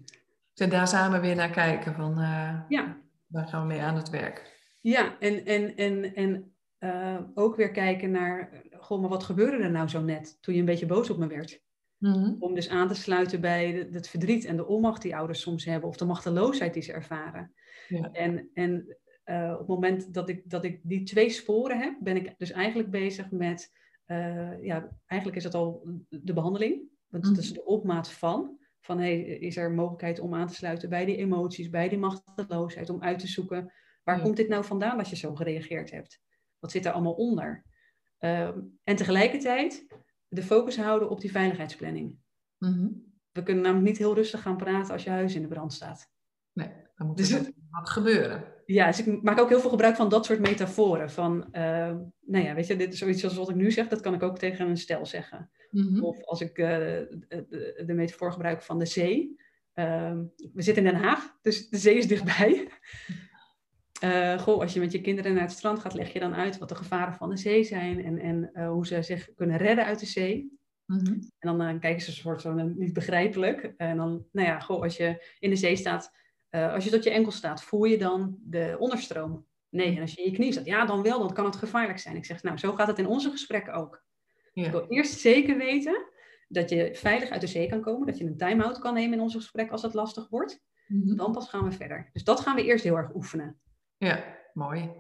en 0.60 0.70
daar 0.70 0.88
samen 0.88 1.22
weer 1.22 1.36
naar 1.36 1.50
kijken 1.50 1.94
van 1.94 2.12
uh, 2.20 2.62
ja. 2.68 2.98
waar 3.28 3.48
gaan 3.48 3.62
we 3.62 3.68
mee 3.68 3.82
aan 3.82 3.96
het 3.96 4.10
werk. 4.10 4.54
Ja, 4.82 5.20
en, 5.20 5.46
en, 5.46 5.76
en, 5.76 6.16
en 6.16 6.54
uh, 6.80 7.20
ook 7.34 7.56
weer 7.56 7.72
kijken 7.72 8.12
naar, 8.12 8.64
goh, 8.72 9.02
maar 9.02 9.10
wat 9.10 9.24
gebeurde 9.24 9.64
er 9.64 9.72
nou 9.72 9.88
zo 9.88 10.02
net 10.02 10.38
toen 10.42 10.54
je 10.54 10.60
een 10.60 10.66
beetje 10.66 10.86
boos 10.86 11.10
op 11.10 11.18
me 11.18 11.28
werd? 11.28 11.64
Mm-hmm. 11.98 12.36
Om 12.40 12.54
dus 12.54 12.70
aan 12.70 12.88
te 12.88 12.96
sluiten 12.96 13.42
bij 13.42 13.88
het 13.92 14.10
verdriet 14.10 14.46
en 14.46 14.56
de 14.56 14.68
onmacht 14.68 15.02
die 15.02 15.16
ouders 15.16 15.42
soms 15.42 15.66
hebben, 15.66 15.90
of 15.90 15.98
de 15.98 16.06
machteloosheid 16.06 16.74
die 16.74 16.84
ze 16.84 16.94
ervaren. 16.94 17.54
Ja. 17.88 18.12
En, 18.12 18.50
en 18.54 18.98
uh, 19.26 19.52
op 19.52 19.60
het 19.60 19.68
moment 19.68 20.14
dat 20.14 20.30
ik, 20.30 20.50
dat 20.50 20.64
ik 20.64 20.80
die 20.84 21.04
twee 21.04 21.30
sporen 21.30 21.80
heb, 21.80 21.98
ben 22.00 22.16
ik 22.16 22.34
dus 22.38 22.52
eigenlijk 22.52 22.92
bezig 22.92 23.32
met, 23.32 23.74
ja, 24.62 24.98
eigenlijk 25.06 25.40
is 25.40 25.44
het 25.44 25.54
al 25.54 25.88
de 26.10 26.34
behandeling, 26.34 26.82
want 27.08 27.24
dat 27.24 27.38
is 27.38 27.54
de 27.54 27.66
opmaat 27.66 28.12
van. 28.12 28.58
Van 28.86 29.00
hey, 29.00 29.22
is 29.22 29.58
er 29.58 29.72
mogelijkheid 29.72 30.20
om 30.20 30.36
aan 30.36 30.48
te 30.48 30.54
sluiten 30.54 30.90
bij 30.90 31.06
die 31.06 31.16
emoties, 31.16 31.70
bij 31.70 31.90
die 31.90 31.98
machteloosheid, 31.98 32.90
om 32.90 33.02
uit 33.02 33.20
te 33.20 33.28
zoeken 33.28 33.74
waar 34.04 34.22
komt 34.22 34.38
dit 34.38 34.48
nou 34.48 34.66
vandaan 34.66 34.98
dat 34.98 35.10
je 35.10 35.16
zo 35.16 35.36
gereageerd 35.36 35.92
hebt? 35.92 36.22
Wat 36.60 36.72
zit 36.72 36.86
er 36.86 36.92
allemaal 36.92 37.14
onder? 37.14 37.64
Ehm, 38.18 38.60
en 38.84 38.96
tegelijkertijd 38.96 39.86
de 40.28 40.44
focus 40.44 40.78
houden 40.78 41.10
op 41.10 41.22
die 41.22 41.32
veiligheidsplanning. 41.32 42.18
Mhm. 42.58 42.88
We 43.32 43.44
kunnen 43.44 43.64
namelijk 43.64 43.88
niet 43.88 43.98
heel 43.98 44.16
rustig 44.16 44.42
gaan 44.42 44.58
praten 44.58 44.94
als 44.94 45.04
je 45.04 45.10
huis 45.10 45.36
in 45.36 45.42
de 45.42 45.48
brand 45.48 45.74
staat. 45.74 46.12
Nee, 46.54 46.70
dan 46.96 47.08
moet 47.08 47.18
dus 47.18 47.32
er 47.32 47.52
wat 47.70 47.90
gebeuren. 47.90 48.44
Ja, 48.66 48.88
dus 48.88 49.06
ik 49.06 49.22
maak 49.22 49.40
ook 49.40 49.50
heel 49.50 49.60
veel 49.60 49.70
gebruik 49.70 49.96
van 49.96 50.10
dat 50.10 50.26
soort 50.26 50.40
metaforen. 50.40 51.12
Van, 51.12 51.48
uh, 51.52 51.96
nou 52.22 52.44
ja, 52.44 52.54
weet 52.54 52.68
je, 52.68 52.76
dit 52.76 52.94
is 52.94 53.00
zoiets 53.00 53.24
als 53.24 53.36
wat 53.36 53.50
ik 53.50 53.56
nu 53.56 53.72
zeg, 53.72 53.88
dat 53.88 54.02
kan 54.02 54.14
ik 54.14 54.24
ook 54.24 54.38
tegen 54.38 54.68
een 54.68 54.78
stel 54.78 55.06
zeggen. 55.06 55.52
Mhm. 55.76 56.04
Of 56.04 56.24
als 56.24 56.42
ik 56.42 56.58
uh, 56.58 56.68
de, 56.68 57.84
de, 57.86 57.94
metafoor 57.94 58.32
gebruik 58.32 58.62
van 58.62 58.80
de 58.80 58.86
zee. 58.86 59.36
Uh, 59.74 60.18
we 60.54 60.62
zitten 60.62 60.86
in 60.86 60.92
Den 60.92 61.02
Haag, 61.02 61.38
dus 61.42 61.70
de 61.70 61.78
zee 61.78 61.98
is 61.98 62.08
dichtbij. 62.08 62.68
Uh, 64.04 64.40
goh, 64.44 64.60
als 64.60 64.74
je 64.74 64.80
met 64.80 64.92
je 64.92 65.02
kinderen 65.02 65.34
naar 65.34 65.42
het 65.42 65.52
strand 65.52 65.80
gaat, 65.80 65.94
leg 65.94 66.14
je 66.14 66.20
dan 66.20 66.36
uit 66.36 66.58
wat 66.58 66.70
de 66.70 66.76
gevaren 66.76 67.14
van 67.14 67.30
de 67.30 67.38
zee 67.38 67.64
zijn 67.64 68.04
en, 68.04 68.20
en 68.20 68.50
uh, 68.54 68.70
hoe 68.70 68.88
ze 68.88 69.02
zich 69.02 69.34
kunnen 69.34 69.58
redden 69.58 69.86
uit 69.86 70.00
de 70.00 70.06
zee. 70.06 70.54
Mm 70.86 71.32
En 71.40 71.58
dan 71.58 71.80
kijken 71.80 72.02
ze 72.02 72.10
een 72.10 72.16
soort 72.16 72.42
van 72.42 72.78
niet 72.78 72.94
begrijpelijk. 72.94 73.74
En 73.78 73.98
dan, 73.98 74.26
nou 74.32 74.48
ja, 74.48 74.60
goh, 74.60 74.82
als 74.82 74.98
je 74.98 75.36
in 75.40 75.50
de 75.50 75.56
zee 75.56 75.76
staat, 75.76 76.12
als 76.50 76.84
je 76.84 76.90
tot 76.90 77.04
je 77.04 77.10
enkel 77.10 77.32
staat, 77.32 77.64
voel 77.64 77.84
je 77.84 77.98
dan 77.98 78.38
de 78.42 78.76
onderstroom? 78.80 79.46
Nee, 79.70 79.96
en 79.96 80.02
als 80.02 80.14
je 80.14 80.24
in 80.24 80.32
je 80.32 80.38
knie 80.38 80.52
staat, 80.52 80.66
ja, 80.66 80.86
dan 80.86 81.02
wel, 81.02 81.20
dan 81.20 81.34
kan 81.34 81.46
het 81.46 81.56
gevaarlijk 81.56 82.00
zijn. 82.00 82.16
Ik 82.16 82.26
zeg, 82.26 82.44
nou, 82.44 82.58
zo 82.58 82.74
gaat 82.74 82.88
het 82.88 83.00
in 83.00 83.08
onze 83.08 83.30
gesprekken 83.30 83.74
ook. 83.74 84.05
Ja. 84.56 84.66
Ik 84.66 84.72
wil 84.72 84.86
eerst 84.90 85.20
zeker 85.20 85.58
weten 85.58 86.08
dat 86.48 86.70
je 86.70 86.96
veilig 86.96 87.30
uit 87.30 87.42
de 87.42 87.48
zee 87.48 87.70
kan 87.70 87.82
komen, 87.82 88.08
dat 88.08 88.18
je 88.18 88.26
een 88.26 88.38
time-out 88.38 88.80
kan 88.80 88.94
nemen 88.94 89.14
in 89.14 89.24
ons 89.24 89.36
gesprek 89.36 89.72
als 89.72 89.82
het 89.82 89.94
lastig 89.94 90.30
wordt. 90.30 90.64
Mm 90.88 91.16
Dan 91.16 91.32
pas 91.32 91.50
gaan 91.50 91.64
we 91.64 91.72
verder. 91.72 92.10
Dus 92.14 92.24
dat 92.24 92.40
gaan 92.40 92.56
we 92.56 92.64
eerst 92.64 92.84
heel 92.84 92.98
erg 92.98 93.16
oefenen. 93.16 93.60
Ja, 93.98 94.24
mooi. 94.54 94.92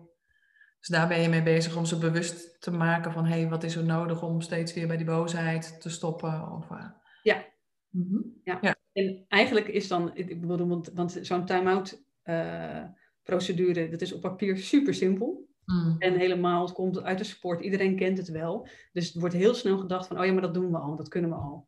Dus 0.79 0.87
daar 0.87 1.07
ben 1.07 1.21
je 1.21 1.29
mee 1.29 1.43
bezig 1.43 1.77
om 1.77 1.85
ze 1.85 1.97
bewust 1.97 2.61
te 2.61 2.71
maken 2.71 3.11
van, 3.11 3.25
hé, 3.25 3.39
hey, 3.39 3.49
wat 3.49 3.63
is 3.63 3.75
er 3.75 3.83
nodig 3.83 4.23
om 4.23 4.41
steeds 4.41 4.73
weer 4.73 4.87
bij 4.87 4.97
die 4.97 5.05
boosheid 5.05 5.81
te 5.81 5.89
stoppen? 5.89 6.51
Of, 6.51 6.69
uh... 6.69 6.89
Ja. 7.23 7.45
Mm 7.89 8.39
ja. 8.43 8.57
ja. 8.61 8.75
En 8.93 9.25
eigenlijk 9.27 9.67
is 9.67 9.87
dan, 9.87 10.15
ik 10.15 10.41
bedoel, 10.41 10.67
want, 10.67 10.91
want 10.93 11.19
zo'n 11.21 11.45
time-out 11.45 12.03
uh, 12.23 12.83
procedure, 13.23 13.89
dat 13.89 14.01
is 14.01 14.13
op 14.13 14.21
papier 14.21 14.57
super 14.57 14.93
simpel. 14.93 15.49
Mm. 15.65 15.95
En 15.99 16.17
helemaal, 16.17 16.65
het 16.65 16.73
komt 16.73 17.03
uit 17.03 17.17
de 17.17 17.23
sport, 17.23 17.61
iedereen 17.61 17.95
kent 17.95 18.17
het 18.17 18.29
wel. 18.29 18.67
Dus 18.93 19.07
het 19.07 19.19
wordt 19.19 19.35
heel 19.35 19.53
snel 19.53 19.77
gedacht 19.77 20.07
van, 20.07 20.19
oh 20.19 20.25
ja, 20.25 20.31
maar 20.31 20.41
dat 20.41 20.53
doen 20.53 20.71
we 20.71 20.77
al, 20.77 20.95
dat 20.95 21.07
kunnen 21.07 21.29
we 21.29 21.35
al. 21.35 21.67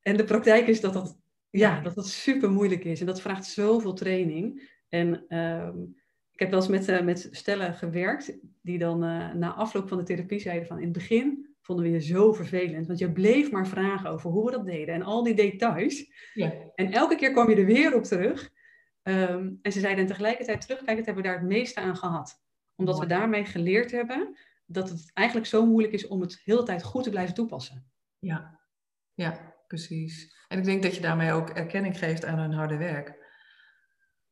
En 0.00 0.16
de 0.16 0.24
praktijk 0.24 0.66
is 0.66 0.80
dat 0.80 0.92
dat, 0.92 1.18
ja, 1.50 1.80
dat, 1.80 1.94
dat 1.94 2.06
super 2.06 2.50
moeilijk 2.50 2.84
is. 2.84 3.00
En 3.00 3.06
dat 3.06 3.20
vraagt 3.20 3.46
zoveel 3.46 3.92
training. 3.92 4.70
En 4.88 5.38
um, 5.38 5.96
ik 6.32 6.40
heb 6.40 6.50
wel 6.50 6.58
eens 6.58 6.68
met, 6.68 6.88
uh, 6.88 7.00
met 7.00 7.28
stellen 7.30 7.74
gewerkt, 7.74 8.38
die 8.62 8.78
dan 8.78 9.04
uh, 9.04 9.32
na 9.32 9.54
afloop 9.54 9.88
van 9.88 9.98
de 9.98 10.04
therapie 10.04 10.38
zeiden 10.38 10.66
van, 10.66 10.76
in 10.78 10.84
het 10.84 10.92
begin 10.92 11.50
vonden 11.60 11.84
we 11.84 11.90
je 11.90 12.00
zo 12.00 12.32
vervelend. 12.32 12.86
Want 12.86 12.98
je 12.98 13.12
bleef 13.12 13.50
maar 13.50 13.66
vragen 13.66 14.10
over 14.10 14.30
hoe 14.30 14.44
we 14.44 14.50
dat 14.50 14.66
deden 14.66 14.94
en 14.94 15.02
al 15.02 15.22
die 15.22 15.34
details. 15.34 16.12
Ja. 16.34 16.52
En 16.74 16.92
elke 16.92 17.14
keer 17.14 17.32
kwam 17.32 17.50
je 17.50 17.56
er 17.56 17.66
weer 17.66 17.94
op 17.94 18.04
terug. 18.04 18.50
Um, 19.02 19.58
en 19.62 19.72
ze 19.72 19.80
zeiden 19.80 20.06
tegelijkertijd 20.06 20.60
terugkijkend 20.60 21.06
hebben 21.06 21.24
we 21.24 21.30
daar 21.30 21.38
het 21.38 21.48
meeste 21.48 21.80
aan 21.80 21.96
gehad. 21.96 22.41
Omdat 22.82 23.00
we 23.00 23.06
daarmee 23.06 23.44
geleerd 23.44 23.90
hebben 23.90 24.38
dat 24.66 24.88
het 24.88 25.10
eigenlijk 25.14 25.48
zo 25.48 25.66
moeilijk 25.66 25.94
is 25.94 26.06
om 26.06 26.20
het 26.20 26.40
heel 26.44 26.56
de 26.56 26.62
tijd 26.62 26.82
goed 26.82 27.04
te 27.04 27.10
blijven 27.10 27.34
toepassen. 27.34 27.90
Ja, 28.18 28.60
ja, 29.14 29.54
precies. 29.66 30.36
En 30.48 30.58
ik 30.58 30.64
denk 30.64 30.82
dat 30.82 30.94
je 30.94 31.00
daarmee 31.00 31.32
ook 31.32 31.50
erkenning 31.50 31.98
geeft 31.98 32.24
aan 32.24 32.38
hun 32.38 32.52
harde 32.52 32.76
werk. 32.76 33.20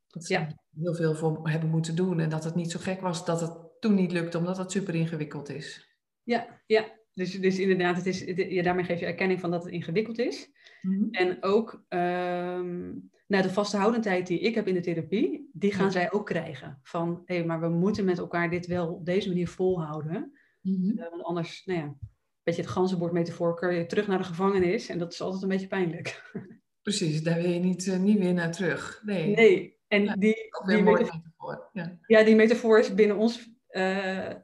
Dat 0.07 0.25
ze 0.25 0.33
ja. 0.33 0.49
heel 0.71 0.95
veel 0.95 1.15
voor 1.15 1.49
hebben 1.49 1.69
moeten 1.69 1.97
doen 1.97 2.21
en 2.21 2.29
dat 2.29 2.45
het 2.45 2.55
niet 2.55 2.71
zo 2.71 2.79
gek 2.79 3.01
was 3.01 3.25
dat 3.25 3.41
het 3.41 3.81
toen 3.81 3.95
niet 3.95 4.13
lukte, 4.13 4.39
omdat 4.39 4.57
het 4.57 4.71
super 4.71 4.95
ingewikkeld 4.95 5.49
is. 5.49 5.89
Ja, 6.23 6.61
ja, 6.67 7.00
dus, 7.21 7.41
dus 7.41 7.59
inderdaad, 7.59 7.97
het 7.97 8.07
is, 8.07 8.25
ja, 8.49 8.63
daarmee 8.63 8.85
geef 8.85 9.01
je 9.01 9.07
erkenning 9.07 9.41
van 9.41 9.51
dat 9.51 9.65
het 9.65 9.73
ingewikkeld 9.73 10.19
is. 10.19 10.51
Mhm. 10.83 11.09
En 11.11 11.43
ook 11.43 11.85
um, 11.89 13.11
nou, 13.27 13.43
de 13.43 13.51
vasthoudendheid 13.51 14.27
die 14.27 14.41
ik 14.41 14.55
heb 14.55 14.67
in 14.67 14.75
de 14.75 14.81
therapie, 14.81 15.51
die 15.53 15.73
gaan 15.73 15.93
zij 15.93 16.13
ook 16.13 16.27
krijgen. 16.27 16.81
Van, 16.83 17.23
hé, 17.25 17.35
hey, 17.35 17.45
maar 17.45 17.61
we 17.61 17.69
moeten 17.69 18.05
met 18.05 18.19
elkaar 18.19 18.51
dit 18.51 18.67
wel 18.67 18.95
op 18.95 19.07
deze 19.07 19.29
manier 19.29 19.49
volhouden. 19.49 20.39
Mm 20.61 20.97
want 21.11 21.23
anders, 21.23 21.65
nou 21.65 21.79
ja, 21.79 21.85
een 21.85 21.99
beetje 22.43 22.63
het 22.63 22.71
ganzenbord 22.71 23.13
metafoor, 23.13 23.55
kun 23.55 23.75
je 23.75 23.87
terug 23.87 24.07
naar 24.07 24.19
de 24.19 24.25
gevangenis. 24.25 24.89
En 24.89 24.99
dat 24.99 25.13
is 25.13 25.21
altijd 25.21 25.43
een 25.43 25.49
beetje 25.49 25.67
pijnlijk. 25.67 26.33
Precies, 26.83 27.23
daar 27.23 27.43
wil 27.43 27.51
je 27.51 27.59
niet, 27.59 27.87
uh, 27.87 27.99
niet 27.99 28.19
weer 28.19 28.35
naar 28.35 28.53
terug. 28.53 29.03
Nee. 29.05 29.35
Nee, 29.35 29.79
en 29.89 30.19
die, 30.19 30.51
die 30.67 30.83
metafoor, 30.83 31.71
ja. 31.73 31.99
ja. 32.07 32.23
die 32.23 32.35
metafoor 32.35 32.79
is 32.79 32.95
binnen 32.95 33.17
ons 33.17 33.50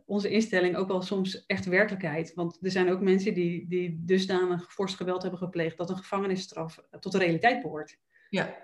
onze 0.06 0.28
instelling 0.28 0.76
ook 0.76 0.88
wel 0.88 1.02
soms 1.02 1.46
echt 1.46 1.66
werkelijkheid. 1.66 2.34
Want 2.34 2.58
er 2.60 2.70
zijn 2.70 2.90
ook 2.90 3.00
mensen 3.00 3.34
die, 3.34 3.68
die 3.68 4.02
dusdanig 4.04 4.72
fors 4.72 4.94
geweld 4.94 5.22
hebben 5.22 5.40
gepleegd 5.40 5.76
dat 5.76 5.90
een 5.90 5.96
gevangenisstraf 5.96 6.80
tot 7.00 7.12
de 7.12 7.18
realiteit 7.18 7.62
behoort. 7.62 7.98
Ja. 8.30 8.56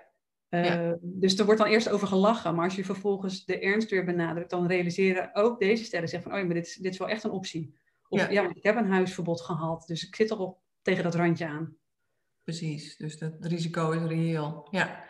ja. 0.49 0.97
Dus 1.01 1.39
er 1.39 1.45
wordt 1.45 1.61
dan 1.61 1.69
eerst 1.69 1.89
over 1.89 2.07
gelachen, 2.07 2.55
maar 2.55 2.63
als 2.65 2.75
je 2.75 2.85
vervolgens 2.85 3.45
de 3.45 3.59
ernst 3.59 3.89
weer 3.89 4.05
benadrukt, 4.05 4.49
dan 4.49 4.67
realiseren 4.67 5.35
ook 5.35 5.59
deze 5.59 5.83
stellen 5.83 6.09
zeggen 6.09 6.29
van, 6.29 6.37
oh 6.37 6.43
ja, 6.43 6.53
maar 6.53 6.61
dit 6.61 6.67
is, 6.67 6.75
dit 6.75 6.91
is 6.91 6.99
wel 6.99 7.09
echt 7.09 7.23
een 7.23 7.31
optie. 7.31 7.75
Of 8.09 8.19
ja, 8.19 8.29
ja 8.29 8.49
ik 8.53 8.63
heb 8.63 8.75
een 8.75 8.91
huisverbod 8.91 9.41
gehad, 9.41 9.83
dus 9.87 10.07
ik 10.07 10.15
zit 10.15 10.27
toch 10.27 10.39
al 10.39 10.61
tegen 10.81 11.03
dat 11.03 11.15
randje 11.15 11.47
aan. 11.47 11.77
Precies, 12.43 12.97
dus 12.97 13.19
het 13.19 13.45
risico 13.45 13.91
is 13.91 14.01
reëel. 14.01 14.67
Ja. 14.71 15.03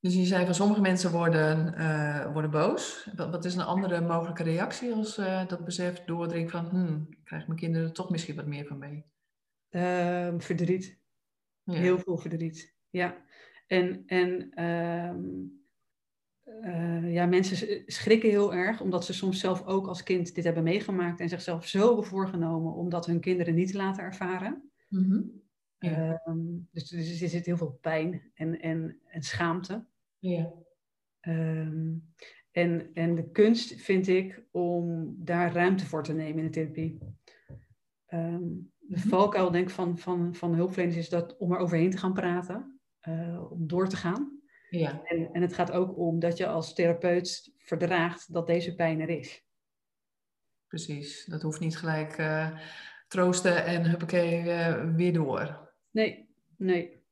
Dus 0.00 0.14
je 0.14 0.24
zei 0.24 0.44
van 0.44 0.54
sommige 0.54 0.80
mensen 0.80 1.10
worden, 1.10 1.74
uh, 1.78 2.32
worden 2.32 2.50
boos. 2.50 3.08
Wat, 3.16 3.30
wat, 3.30 3.44
is 3.44 3.54
een 3.54 3.60
andere 3.60 4.00
mogelijke 4.00 4.42
reactie 4.42 4.94
als 4.94 5.18
uh, 5.18 5.46
dat 5.46 5.64
besef 5.64 6.04
doordringt 6.04 6.50
van, 6.50 6.68
hmm, 6.68 7.08
krijg 7.24 7.46
mijn 7.46 7.58
kinderen 7.58 7.88
er 7.88 7.94
toch 7.94 8.10
misschien 8.10 8.36
wat 8.36 8.46
meer 8.46 8.66
van 8.66 8.78
mee? 8.78 9.04
Uh, 9.70 10.34
verdriet. 10.38 10.98
Heel 11.64 11.98
veel 11.98 12.18
verdriet. 12.18 12.74
Ja. 12.90 13.16
En, 13.66 14.02
en 14.06 14.50
ehm, 14.54 15.18
uh, 16.64 17.12
ja, 17.12 17.26
mensen 17.26 17.82
schrikken 17.86 18.30
heel 18.30 18.54
erg, 18.54 18.80
omdat 18.80 19.04
ze 19.04 19.12
soms 19.12 19.40
zelf 19.40 19.66
ook 19.66 19.86
als 19.86 20.02
kind 20.02 20.34
dit 20.34 20.44
hebben 20.44 20.62
meegemaakt 20.62 21.20
en 21.20 21.28
zichzelf 21.28 21.66
zo 21.66 21.86
hebben 21.86 22.04
voorgenomen 22.04 22.72
om 22.72 22.88
dat 22.88 23.06
hun 23.06 23.20
kinderen 23.20 23.54
niet 23.54 23.70
te 23.70 23.76
laten 23.76 24.04
ervaren. 24.04 24.70
Mm 24.88 25.40
ja. 25.80 26.20
uh, 26.26 26.34
dus, 26.70 26.88
dus, 26.88 27.22
er 27.22 27.28
zit 27.28 27.46
heel 27.46 27.56
veel 27.56 27.78
pijn 27.80 28.30
en, 28.34 28.60
en, 28.60 29.00
en 29.06 29.22
schaamte. 29.22 29.84
Ja. 30.20 30.52
Um, 31.20 32.12
en, 32.50 32.90
en 32.94 33.14
de 33.14 33.30
kunst 33.30 33.74
vind 33.74 34.08
ik 34.08 34.44
om 34.50 35.14
daar 35.18 35.52
ruimte 35.52 35.86
voor 35.86 36.02
te 36.02 36.12
nemen 36.12 36.38
in 36.38 36.44
de 36.44 36.50
therapie. 36.50 36.98
Um, 38.08 38.72
de 38.78 38.98
mhm. 38.98 39.08
valkuil 39.08 39.50
denk 39.50 39.68
ik 39.68 39.74
van, 39.74 39.98
van, 39.98 40.34
van 40.34 40.54
hulpverleners 40.54 40.96
is 40.96 41.08
dat 41.08 41.36
om 41.36 41.52
er 41.52 41.58
overheen 41.58 41.90
te 41.90 41.98
gaan 41.98 42.12
praten, 42.12 42.80
uh, 43.08 43.50
om 43.52 43.66
door 43.66 43.88
te 43.88 43.96
gaan. 43.96 44.40
Ja. 44.70 45.02
En, 45.04 45.32
en 45.32 45.42
het 45.42 45.54
gaat 45.54 45.72
ook 45.72 45.98
om 45.98 46.18
dat 46.18 46.36
je 46.36 46.46
als 46.46 46.74
therapeut 46.74 47.52
verdraagt 47.56 48.32
dat 48.32 48.46
deze 48.46 48.74
pijn 48.74 49.00
er 49.00 49.08
is. 49.08 49.44
Precies, 50.66 51.24
dat 51.24 51.42
hoeft 51.42 51.60
niet 51.60 51.76
gelijk 51.76 52.18
uh, 52.18 52.58
troosten 53.08 53.64
en 53.64 53.84
huppakee 53.84 54.42
uh, 54.42 54.94
weer 54.94 55.12
door. 55.12 55.72
Nee, 55.90 56.28
nee. 56.56 57.02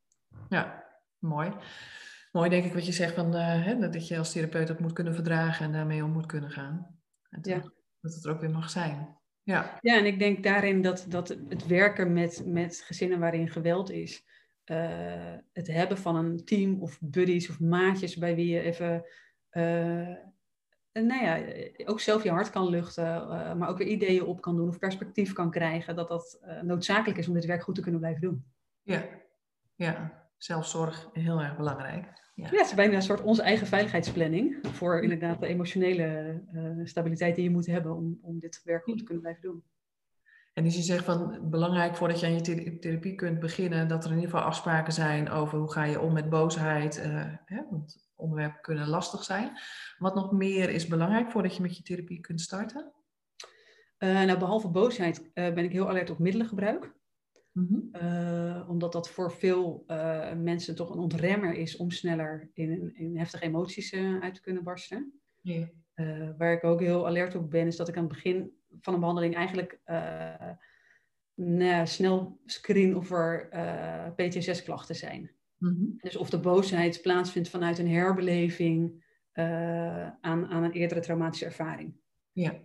Ja, 0.48 0.84
mooi. 1.18 1.52
Mooi 2.32 2.50
denk 2.50 2.64
ik 2.64 2.72
wat 2.72 2.86
je 2.86 2.92
zegt 2.92 3.14
van, 3.14 3.34
uh, 3.34 3.64
hè, 3.64 3.78
dat 3.78 4.08
je 4.08 4.18
als 4.18 4.32
therapeut 4.32 4.66
dat 4.66 4.80
moet 4.80 4.92
kunnen 4.92 5.14
verdragen 5.14 5.64
en 5.64 5.72
daarmee 5.72 6.04
om 6.04 6.10
moet 6.10 6.26
kunnen 6.26 6.50
gaan. 6.50 7.00
En 7.30 7.38
ja. 7.42 7.62
Dat 8.00 8.14
het 8.14 8.24
er 8.24 8.30
ook 8.30 8.40
weer 8.40 8.50
mag 8.50 8.70
zijn. 8.70 9.16
Ja, 9.42 9.78
ja 9.80 9.98
en 9.98 10.04
ik 10.04 10.18
denk 10.18 10.42
daarin 10.42 10.82
dat, 10.82 11.06
dat 11.08 11.28
het 11.28 11.66
werken 11.66 12.12
met, 12.12 12.42
met 12.46 12.82
gezinnen 12.86 13.18
waarin 13.18 13.48
geweld 13.48 13.90
is, 13.90 14.24
uh, 14.64 15.34
het 15.52 15.66
hebben 15.66 15.98
van 15.98 16.16
een 16.16 16.44
team 16.44 16.82
of 16.82 16.98
buddies 17.00 17.50
of 17.50 17.60
maatjes 17.60 18.16
bij 18.16 18.34
wie 18.34 18.48
je 18.48 18.60
even, 18.60 19.04
uh, 19.52 20.16
nou 20.92 21.24
ja, 21.24 21.42
ook 21.84 22.00
zelf 22.00 22.22
je 22.22 22.30
hart 22.30 22.50
kan 22.50 22.68
luchten, 22.68 23.04
uh, 23.04 23.54
maar 23.54 23.68
ook 23.68 23.78
weer 23.78 23.86
ideeën 23.86 24.24
op 24.24 24.40
kan 24.40 24.56
doen 24.56 24.68
of 24.68 24.78
perspectief 24.78 25.32
kan 25.32 25.50
krijgen, 25.50 25.96
dat 25.96 26.08
dat 26.08 26.40
noodzakelijk 26.62 27.18
is 27.18 27.28
om 27.28 27.34
dit 27.34 27.44
werk 27.44 27.62
goed 27.62 27.74
te 27.74 27.80
kunnen 27.80 28.00
blijven 28.00 28.20
doen. 28.20 28.44
Ja, 28.82 29.04
ja. 29.74 30.27
Zelfzorg 30.38 31.08
heel 31.12 31.40
erg 31.40 31.56
belangrijk. 31.56 32.04
Ja. 32.34 32.44
ja, 32.50 32.56
het 32.56 32.66
is 32.66 32.74
bijna 32.74 32.94
een 32.94 33.02
soort 33.02 33.22
onze 33.22 33.42
eigen 33.42 33.66
veiligheidsplanning 33.66 34.58
voor 34.62 35.02
inderdaad 35.02 35.40
de 35.40 35.46
emotionele 35.46 36.40
stabiliteit 36.84 37.34
die 37.34 37.44
je 37.44 37.50
moet 37.50 37.66
hebben 37.66 37.96
om, 37.96 38.18
om 38.22 38.38
dit 38.38 38.60
werk 38.64 38.84
goed 38.84 38.98
te 38.98 39.04
kunnen 39.04 39.22
blijven 39.22 39.42
doen. 39.42 39.64
En 40.58 40.64
dus 40.64 40.76
je 40.76 40.82
zegt 40.82 41.04
van 41.04 41.50
belangrijk 41.50 41.96
voordat 41.96 42.20
je 42.20 42.26
aan 42.26 42.34
je 42.34 42.78
therapie 42.78 43.14
kunt 43.14 43.40
beginnen, 43.40 43.88
dat 43.88 44.04
er 44.04 44.10
in 44.10 44.16
ieder 44.16 44.30
geval 44.30 44.46
afspraken 44.46 44.92
zijn 44.92 45.30
over 45.30 45.58
hoe 45.58 45.72
ga 45.72 45.84
je 45.84 46.00
om 46.00 46.12
met 46.12 46.28
boosheid. 46.28 46.98
Uh, 46.98 47.24
hè, 47.44 47.62
want 47.70 48.08
onderwerpen 48.16 48.60
kunnen 48.60 48.88
lastig 48.88 49.24
zijn. 49.24 49.58
Wat 49.98 50.14
nog 50.14 50.32
meer 50.32 50.70
is 50.70 50.86
belangrijk 50.86 51.30
voordat 51.30 51.56
je 51.56 51.62
met 51.62 51.76
je 51.76 51.82
therapie 51.82 52.20
kunt 52.20 52.40
starten? 52.40 52.92
Uh, 53.98 54.22
nou, 54.22 54.38
behalve 54.38 54.68
boosheid 54.68 55.30
ben 55.34 55.64
ik 55.64 55.72
heel 55.72 55.88
alert 55.88 56.10
op 56.10 56.18
middelengebruik. 56.18 56.96
Mm 57.52 57.86
omdat 58.68 58.92
dat 58.92 59.08
voor 59.10 59.32
veel 59.32 59.84
mensen 60.36 60.74
toch 60.74 60.90
een 60.90 60.98
ontremmer 60.98 61.54
is 61.54 61.76
om 61.76 61.90
sneller 61.90 62.50
in, 62.52 62.94
in 62.96 63.16
heftige 63.16 63.44
emoties 63.44 63.94
uit 64.20 64.34
te 64.34 64.40
kunnen 64.40 64.64
barsten. 64.64 65.20
Yeah. 65.40 65.68
waar 66.38 66.52
ik 66.52 66.64
ook 66.64 66.80
heel 66.80 67.06
alert 67.06 67.34
op 67.34 67.50
ben, 67.50 67.66
is 67.66 67.76
dat 67.76 67.88
ik 67.88 67.96
aan 67.96 68.04
het 68.04 68.12
begin 68.12 68.52
van 68.80 68.94
een 68.94 69.00
behandeling 69.00 69.34
eigenlijk 69.34 69.80
uh, 71.38 71.84
snel 71.84 72.40
screen 72.46 72.96
of 72.96 73.10
er 73.10 73.48
uh, 73.52 74.06
eh, 74.06 74.14
PTSS-klachten 74.14 74.94
zijn. 74.94 75.30
Mhm. 75.56 75.84
Dus 75.96 76.16
of 76.16 76.30
de 76.30 76.40
boosheid 76.40 77.02
plaatsvindt 77.02 77.48
vanuit 77.48 77.78
een 77.78 77.90
herbeleving 77.90 79.04
uh, 79.34 80.06
aan, 80.06 80.46
aan 80.46 80.62
een 80.62 80.72
eerdere 80.72 81.00
traumatische 81.00 81.44
ervaring. 81.44 81.94
Ja. 82.32 82.60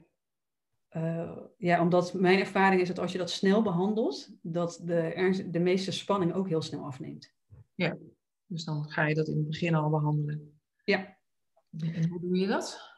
Ja, 1.57 1.81
omdat 1.81 2.13
mijn 2.13 2.39
ervaring 2.39 2.81
is 2.81 2.87
dat 2.87 2.99
als 2.99 3.11
je 3.11 3.17
dat 3.17 3.29
snel 3.29 3.61
behandelt, 3.61 4.29
dat 4.41 4.81
de, 4.83 5.47
de 5.51 5.59
meeste 5.59 5.91
spanning 5.91 6.33
ook 6.33 6.47
heel 6.47 6.61
snel 6.61 6.85
afneemt. 6.85 7.33
Ja, 7.75 7.97
dus 8.45 8.63
dan 8.63 8.89
ga 8.89 9.05
je 9.05 9.15
dat 9.15 9.27
in 9.27 9.37
het 9.37 9.47
begin 9.47 9.75
al 9.75 9.89
behandelen. 9.89 10.59
Ja. 10.83 11.17
En 11.79 12.09
hoe 12.09 12.19
doe 12.19 12.37
je 12.37 12.47
dat? 12.47 12.91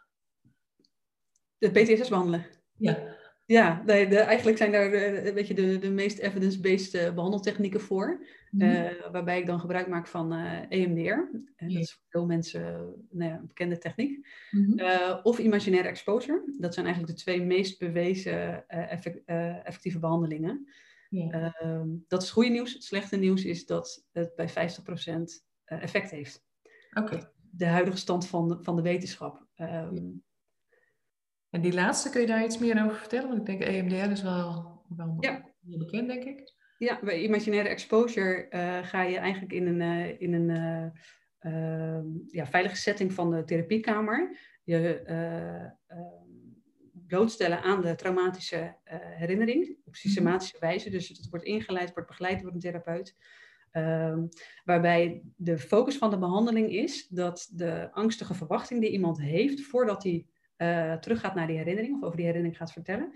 De 1.58 1.72
PTSS 1.72 2.10
behandelen. 2.10 2.46
Ja. 2.78 3.15
Ja, 3.46 3.84
nee, 3.86 4.08
de, 4.08 4.18
eigenlijk 4.18 4.58
zijn 4.58 4.72
daar 4.72 4.92
de, 4.92 5.32
weet 5.34 5.48
je, 5.48 5.54
de, 5.54 5.80
de 5.80 5.92
meest 5.92 6.20
evidence-based 6.20 6.94
uh, 6.94 7.14
behandeltechnieken 7.14 7.82
voor. 7.82 8.26
Mm 8.50 8.94
waarbij 9.12 9.40
ik 9.40 9.46
dan 9.46 9.60
gebruik 9.60 9.88
maak 9.88 10.08
van 10.08 10.34
uh, 10.34 10.58
eh, 10.58 10.66
EMDR. 10.70 11.38
En 11.56 11.68
dat 11.68 11.72
is 11.72 11.94
voor 11.94 12.04
veel 12.10 12.26
mensen 12.26 12.62
nou 13.10 13.32
ja, 13.32 13.38
een 13.38 13.48
bekende 13.48 13.78
techniek. 13.78 14.28
Mm 14.52 14.66
-hmm. 14.66 15.20
of 15.24 15.40
imaginaire 15.40 15.88
exposure. 15.88 16.56
Dat 16.60 16.74
zijn 16.74 16.86
eigenlijk 16.86 17.16
de 17.16 17.22
twee 17.24 17.42
meest 17.42 17.80
bewezen 17.80 18.68
effect, 18.68 19.22
effectieve 19.66 20.00
behandelingen. 20.00 20.68
Ehm, 21.10 21.88
dat 22.08 22.24
is 22.24 22.32
goede 22.32 22.50
nieuws. 22.50 22.74
Het 22.74 22.84
slechte 22.84 23.18
nieuws 23.18 23.46
is 23.46 23.66
dat 23.66 24.06
het 24.12 24.36
bij 24.36 24.50
50% 24.50 25.46
effect 25.66 26.12
heeft. 26.12 26.44
Oké. 26.94 27.32
De 27.52 27.66
huidige 27.66 27.98
stand 27.98 28.28
van 28.28 28.48
de, 28.48 28.58
van 28.62 28.76
de 28.76 28.82
wetenschap. 28.82 29.46
Um, 29.56 30.24
en 31.56 31.62
die 31.62 31.74
laatste, 31.74 32.10
kun 32.10 32.22
je 32.22 32.28
daar 32.28 32.44
iets 32.44 32.58
meer 32.58 32.84
over 32.84 32.98
vertellen? 32.98 33.28
Want 33.28 33.40
ik 33.40 33.46
denk 33.46 33.62
EMDR 33.62 34.12
is 34.12 34.22
wel, 34.22 34.82
wel 34.96 35.18
ja. 35.20 35.46
bekend, 35.62 36.08
denk 36.08 36.24
ik. 36.24 36.54
Ja, 36.78 37.00
bij 37.04 37.22
imaginaire 37.22 37.70
exposure 37.70 38.48
uh, 38.50 38.84
ga 38.84 39.02
je 39.02 39.18
eigenlijk 39.18 39.54
in 39.54 39.68
een, 39.68 39.82
uh, 39.82 40.22
in 40.22 40.34
een 40.34 40.50
uh, 41.42 42.00
ja, 42.28 42.46
veilige 42.46 42.76
setting 42.76 43.14
van 43.14 43.32
de 43.32 43.44
therapiekamer 43.44 44.38
je 44.64 45.02
ehm, 45.02 45.70
blootstellen 47.08 47.62
aan 47.62 47.82
de 47.82 47.96
traumatische 47.96 48.76
herinnering 49.18 49.70
op 49.70 49.86
mhm. 49.86 49.96
systematische 49.96 50.58
wijze. 50.60 50.90
Dus 50.90 51.08
het 51.08 51.30
wordt 51.30 51.46
ingeleid, 51.46 51.94
wordt 51.94 52.10
begeleid 52.10 52.42
door 52.42 52.52
een 52.52 52.60
therapeut. 52.60 53.16
Uh, 53.72 54.18
waarbij 54.64 55.22
de 55.36 55.58
focus 55.58 55.98
van 55.98 56.10
de 56.10 56.18
behandeling 56.18 56.72
is 56.72 57.08
dat 57.08 57.50
de 57.52 57.92
angstige 57.92 58.34
verwachting 58.34 58.82
die 58.82 58.92
iemand 58.92 59.22
heeft 59.22 59.62
voordat 59.62 60.04
hij 60.04 60.26
uh, 60.58 60.94
teruggaat 60.94 61.36
naar 61.36 61.48
die 61.48 61.58
herinnering 61.58 61.96
of 61.96 62.04
over 62.04 62.18
die 62.18 62.26
herinnering 62.26 62.58
gaat 62.58 62.72
vertellen. 62.72 63.14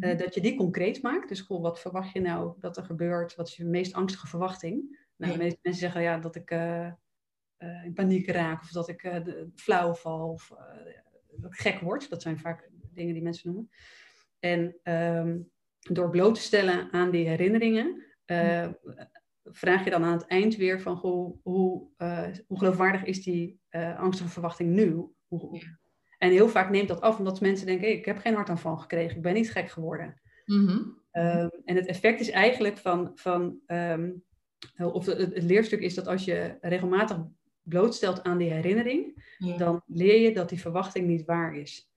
Uh, 0.00 0.18
dat 0.18 0.34
je 0.34 0.40
die 0.40 0.56
concreet 0.56 1.02
maakt. 1.02 1.28
Dus 1.28 1.40
goh, 1.40 1.62
wat 1.62 1.80
verwacht 1.80 2.12
je 2.12 2.20
nou 2.20 2.54
dat 2.60 2.76
er 2.76 2.84
gebeurt? 2.84 3.34
Wat 3.34 3.48
is 3.48 3.56
je 3.56 3.64
meest 3.64 3.92
angstige 3.92 4.26
verwachting? 4.26 5.00
Nou, 5.16 5.32
de 5.32 5.38
meeste 5.38 5.58
mensen 5.62 5.82
zeggen 5.82 6.02
ja, 6.02 6.18
dat 6.18 6.36
ik 6.36 6.50
uh, 6.50 6.92
in 7.84 7.92
paniek 7.94 8.28
raak 8.28 8.62
of 8.62 8.70
dat 8.70 8.88
ik 8.88 9.22
flauw 9.54 9.94
val 9.94 10.30
of 10.30 10.52
dat 11.36 11.52
ik 11.52 11.60
gek 11.60 11.80
word. 11.80 12.10
Dat 12.10 12.22
zijn 12.22 12.38
vaak 12.38 12.70
dingen 12.92 13.14
die 13.14 13.22
mensen 13.22 13.52
noemen. 13.52 13.70
En 14.38 14.76
um, 14.94 15.50
door 15.80 16.10
bloot 16.10 16.34
te 16.34 16.40
stellen 16.40 16.92
aan 16.92 17.10
die 17.10 17.28
herinneringen, 17.28 18.06
vraag 19.44 19.84
je 19.84 19.90
dan 19.90 20.04
aan 20.04 20.12
het 20.12 20.26
eind 20.26 20.56
weer 20.56 20.80
van 20.80 20.96
goh, 20.96 21.38
hoe, 21.42 21.88
hoe 22.46 22.58
geloofwaardig 22.58 23.04
is 23.04 23.22
die 23.22 23.60
angstige 23.96 24.28
verwachting 24.28 24.70
nu? 24.70 25.06
Hoe, 25.26 25.62
en 26.22 26.30
heel 26.30 26.48
vaak 26.48 26.70
neemt 26.70 26.88
dat 26.88 27.00
af 27.00 27.18
omdat 27.18 27.40
mensen 27.40 27.66
denken, 27.66 27.86
hey, 27.86 27.96
ik 27.96 28.04
heb 28.04 28.18
geen 28.18 28.34
hartaanval 28.34 28.76
gekregen, 28.76 29.16
ik 29.16 29.22
ben 29.22 29.34
niet 29.34 29.50
gek 29.50 29.68
geworden. 29.68 30.20
Mm 30.44 31.00
en 31.64 31.76
het 31.76 31.86
effect 31.86 32.20
is 32.20 32.30
eigenlijk 32.30 32.78
van, 32.78 33.10
van 33.14 33.58
um, 33.66 34.24
of 34.76 35.06
het, 35.06 35.18
het, 35.18 35.42
leerstuk 35.42 35.80
is 35.80 35.94
dat 35.94 36.06
als 36.06 36.24
je 36.24 36.56
regelmatig 36.60 37.18
blootstelt 37.62 38.22
aan 38.22 38.38
die 38.38 38.50
herinnering, 38.50 39.24
dan 39.58 39.82
leer 39.86 40.20
je 40.20 40.34
dat 40.34 40.48
die 40.48 40.60
verwachting 40.60 41.06
niet 41.06 41.24
waar 41.24 41.56
is. 41.56 41.90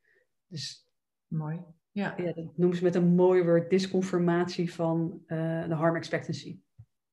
Dus 0.48 0.88
mooi. 1.28 1.60
Ja. 1.92 2.16
ja 2.18 2.34
dat 2.34 2.58
noemen 2.58 2.78
ze 2.78 2.84
met 2.84 2.96
een 2.96 3.16
mooi 3.16 3.44
woord 3.44 3.70
disconfirmatie 3.70 4.74
van 4.74 5.24
uh, 5.28 5.68
de 5.68 5.74
harm 5.74 5.96
expectancy. 5.96 6.60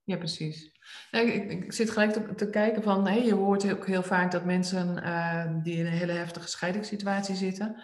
Ja, 0.04 0.16
precies. 0.16 0.70
ik, 1.10 1.50
ik, 1.50 1.72
zit 1.72 1.90
gelijk 1.90 2.12
te, 2.12 2.34
te 2.34 2.50
kijken 2.50 2.82
van, 2.82 3.06
hey, 3.06 3.24
je 3.24 3.34
hoort 3.34 3.72
ook 3.72 3.86
heel 3.86 4.02
vaak 4.02 4.30
dat 4.30 4.44
mensen 4.44 4.96
uh, 4.96 5.62
die 5.62 5.76
in 5.76 5.86
een 5.86 5.92
hele 5.92 6.12
heftige 6.12 6.48
scheidingssituatie 6.48 7.34
zitten, 7.34 7.82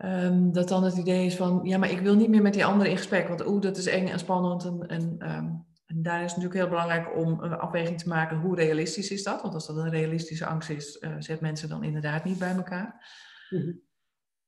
Ehm, 0.00 0.52
dat 0.52 0.68
dan 0.68 0.84
het 0.84 0.96
idee 0.96 1.26
is 1.26 1.36
van, 1.36 1.60
ja, 1.62 1.78
maar 1.78 1.90
ik 1.90 2.00
wil 2.00 2.14
niet 2.14 2.28
meer 2.28 2.42
met 2.42 2.52
die 2.52 2.64
anderen 2.64 2.90
in 2.90 2.96
gesprek, 2.96 3.28
want 3.28 3.46
oeh, 3.46 3.60
dat 3.60 3.76
is 3.76 3.86
eng 3.86 4.08
en 4.08 4.18
spannend. 4.18 4.64
En, 4.64 4.88
en, 4.88 5.14
ehm, 5.18 5.48
en 5.86 6.02
daar 6.02 6.22
is 6.24 6.32
het 6.32 6.42
natuurlijk 6.42 6.54
heel 6.54 6.68
belangrijk 6.68 7.16
om 7.16 7.42
een 7.42 7.58
afweging 7.58 7.98
te 7.98 8.08
maken, 8.08 8.36
hoe 8.36 8.54
realistisch 8.54 9.10
is 9.10 9.22
dat? 9.22 9.42
Want 9.42 9.54
als 9.54 9.66
dat 9.66 9.76
een 9.76 9.90
realistische 9.90 10.46
angst 10.46 10.70
is, 10.70 10.96
uh, 11.00 11.14
zet 11.18 11.40
mensen 11.40 11.68
dan 11.68 11.84
inderdaad 11.84 12.24
niet 12.24 12.38
bij 12.38 12.54
elkaar. 12.54 13.06
Mhm. 13.50 13.72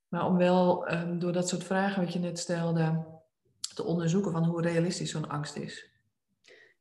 Maar 0.08 0.26
om 0.26 0.36
wel 0.36 0.92
um, 0.92 1.18
door 1.18 1.32
dat 1.32 1.48
soort 1.48 1.64
vragen 1.64 2.04
wat 2.04 2.12
je 2.12 2.18
net 2.18 2.38
stelde, 2.38 3.04
te 3.74 3.84
onderzoeken 3.84 4.32
van 4.32 4.44
hoe 4.44 4.62
realistisch 4.62 5.10
zo'n 5.10 5.28
angst 5.28 5.56
is. 5.56 5.91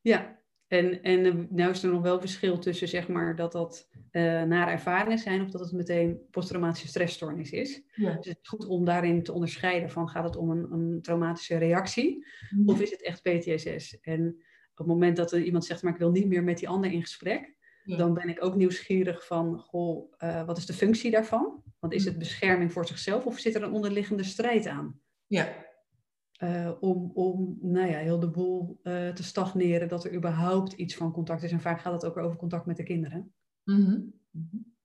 Ja, 0.02 0.42
en, 0.68 1.02
en 1.02 1.48
nou 1.50 1.72
is 1.72 1.84
er 1.84 1.92
nog 1.92 2.02
wel 2.02 2.20
verschil 2.20 2.60
tussen 2.60 2.88
zeg 2.88 3.08
maar 3.08 3.36
dat 3.36 3.52
dat 3.52 3.90
uh, 4.12 4.44
nare 4.44 4.72
ervaringen 4.72 5.18
zijn 5.18 5.42
of 5.42 5.50
dat 5.50 5.62
het 5.62 5.72
meteen 5.72 6.20
posttraumatische 6.30 6.88
stressstoornis 6.88 7.52
is. 7.52 7.82
Ja. 7.94 8.16
Dus 8.16 8.28
het 8.28 8.40
is 8.42 8.50
goed 8.50 8.66
om 8.66 8.86
daarin 8.86 9.24
te 9.24 9.32
onderscheiden 9.32 9.90
van 9.90 10.10
gaat 10.10 10.24
het 10.24 10.36
om 10.36 10.50
een, 10.50 10.72
een 10.72 11.02
traumatische 11.02 11.58
reactie 11.58 12.26
mhm. 12.50 12.70
of 12.70 12.82
is 12.82 12.92
het 12.92 13.02
echt 13.02 13.22
PTSS. 13.22 14.00
En 14.00 14.28
op 14.72 14.78
het 14.78 14.88
moment 14.88 15.16
dat 15.16 15.32
er 15.32 15.44
iemand 15.44 15.66
zegt 15.66 15.84
maar 15.84 15.94
ik 15.94 16.00
wil 16.00 16.12
niet 16.12 16.28
meer 16.28 16.44
met 16.44 16.58
die 16.58 16.70
ander 16.70 16.92
in 16.92 17.02
gesprek, 17.02 17.56
dan 17.84 18.14
ben 18.14 18.30
ik 18.30 18.44
ook 18.44 18.56
nieuwsgierig 18.56 19.26
van 19.26 19.60
goh, 19.60 20.14
uh, 20.24 20.46
wat 20.46 20.58
is 20.58 20.66
de 20.66 20.74
functie 20.74 21.12
daarvan? 21.12 21.64
Want 21.80 21.94
is 21.94 22.04
het 22.04 22.14
mhm. 22.14 22.24
bescherming 22.24 22.72
voor 22.72 22.88
zichzelf 22.88 23.26
of 23.26 23.40
zit 23.40 23.56
er 23.56 23.64
een 23.64 23.74
onderliggende 23.74 24.24
strijd 24.24 24.68
aan? 24.68 25.02
Ja, 25.28 25.66
uh, 26.44 26.72
om, 26.80 27.12
om 27.14 27.58
nou 27.62 27.88
ja, 27.88 27.98
heel 27.98 28.20
de 28.20 28.30
boel 28.30 28.80
uh, 28.84 29.10
te 29.10 29.24
stagneren, 29.24 29.88
dat 29.88 30.04
er 30.04 30.14
überhaupt 30.14 30.74
iets 30.74 30.96
van 30.96 31.12
contact 31.12 31.44
is. 31.44 31.52
En 31.52 31.62
vaak 31.62 31.82
gaat 31.82 31.94
het 31.94 32.06
ook 32.06 32.18
over 32.18 32.38
contact 32.38 32.66
met 32.66 32.78
de 32.78 32.84
kinderen. 32.84 33.34
Mm 33.64 33.86
-hmm. 33.86 34.14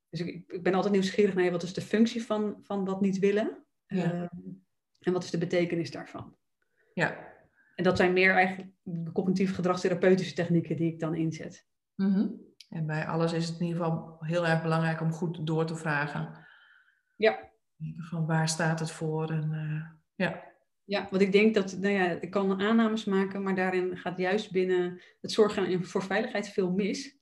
Dus 0.08 0.20
ik, 0.20 0.52
ik, 0.52 0.62
ben 0.62 0.74
altijd 0.74 0.92
nieuwsgierig 0.92 1.34
naar 1.34 1.50
wat 1.50 1.62
is 1.62 1.74
de 1.74 1.80
functie 1.80 2.24
van, 2.24 2.58
van 2.62 2.84
dat 2.84 3.00
niet 3.00 3.18
willen 3.18 3.64
ja. 3.86 4.14
uh, 4.14 4.22
en 4.98 5.12
wat 5.12 5.24
is 5.24 5.30
de 5.30 5.38
betekenis 5.38 5.90
daarvan. 5.90 6.36
Ja. 6.94 7.34
En 7.74 7.84
dat 7.84 7.96
zijn 7.96 8.12
meer 8.12 8.34
eigenlijk 8.34 8.70
cognitief 9.12 9.54
gedragstherapeutische 9.54 10.34
technieken 10.34 10.76
die 10.76 10.92
ik 10.92 11.00
dan 11.00 11.14
inzet. 11.14 11.66
Mm 11.94 12.12
-hmm. 12.12 12.40
En 12.68 12.86
bij 12.86 13.06
alles 13.06 13.32
is 13.32 13.48
het 13.48 13.60
in 13.60 13.66
ieder 13.66 13.84
geval 13.84 14.16
heel 14.20 14.46
erg 14.46 14.62
belangrijk 14.62 15.00
om 15.00 15.12
goed 15.12 15.46
door 15.46 15.66
te 15.66 15.76
vragen. 15.76 16.46
Ja. 17.16 17.50
Van 17.96 18.26
waar 18.26 18.48
staat 18.48 18.80
het 18.80 18.90
voor 18.90 19.30
en 19.30 19.98
ja. 20.14 20.54
Ja, 20.86 21.06
want 21.10 21.22
ik 21.22 21.32
denk 21.32 21.54
dat, 21.54 21.78
nou 21.78 21.94
ja, 21.94 22.20
ik 22.20 22.30
kan 22.30 22.60
aannames 22.60 23.04
maken, 23.04 23.42
maar 23.42 23.54
daarin 23.54 23.96
gaat 23.96 24.18
juist 24.18 24.52
binnen 24.52 25.00
het 25.20 25.32
zorgen 25.32 25.84
voor 25.84 26.02
veiligheid 26.02 26.48
veel 26.48 26.70
mis. 26.70 27.16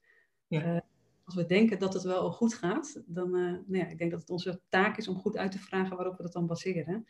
Ja. 0.47 0.75
Uh, 0.75 0.81
als 1.25 1.35
we 1.35 1.47
denken 1.47 1.79
dat 1.79 1.95
het 1.95 2.03
wel 2.03 2.33
goed 2.33 2.55
gaat, 2.55 3.03
dan, 3.07 3.37
uh, 3.37 3.51
nou 3.51 3.79
ja, 3.79 3.87
ik 3.87 3.99
denk 3.99 4.11
dat 4.11 4.21
het 4.21 4.31
onze 4.31 4.61
taak 4.69 4.97
is 4.97 5.09
om 5.09 5.17
goed 5.17 5.37
uit 5.37 5.53
te 5.53 5.59
vragen 5.59 5.97
waarop 5.97 6.17
we 6.17 6.23
dat 6.23 6.33
dan 6.33 6.47
baseren. 6.47 7.07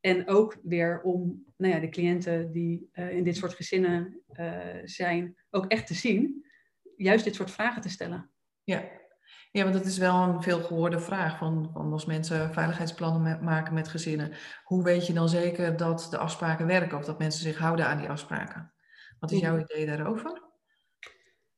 En 0.00 0.28
ook 0.28 0.58
weer 0.62 1.00
om 1.02 1.44
nou 1.56 1.74
ja, 1.74 1.80
de 1.80 1.88
cliënten 1.88 2.52
die 2.52 2.90
uh, 2.92 3.16
in 3.16 3.24
dit 3.24 3.36
soort 3.36 3.54
gezinnen 3.54 4.20
zijn, 4.84 5.36
ook 5.50 5.66
echt 5.66 5.86
te 5.86 5.94
zien, 5.94 6.46
juist 6.96 7.24
dit 7.24 7.34
soort 7.34 7.50
vragen 7.50 7.82
te 7.82 7.88
stellen. 7.88 8.30
Ja, 8.64 8.88
ja, 9.52 9.62
want 9.62 9.74
dat 9.74 9.84
is 9.84 9.98
wel 9.98 10.22
een 10.22 10.42
veel 10.42 10.60
gehoorde 10.60 11.00
vraag 11.00 11.38
van, 11.38 11.70
van 11.72 11.92
als 11.92 12.04
mensen 12.04 12.52
veiligheidsplannen 12.52 13.44
maken 13.44 13.74
met 13.74 13.88
gezinnen. 13.88 14.32
Hoe 14.64 14.84
weet 14.84 15.06
je 15.06 15.12
dan 15.12 15.28
zeker 15.28 15.76
dat 15.76 16.06
de 16.10 16.18
afspraken 16.18 16.66
werken 16.66 16.98
of 16.98 17.04
dat 17.04 17.18
mensen 17.18 17.42
zich 17.42 17.58
houden 17.58 17.86
aan 17.86 17.98
die 17.98 18.08
afspraken? 18.08 18.72
Wat 19.18 19.30
is 19.30 19.40
jouw 19.40 19.58
idee 19.58 19.86
daarover? 19.86 20.42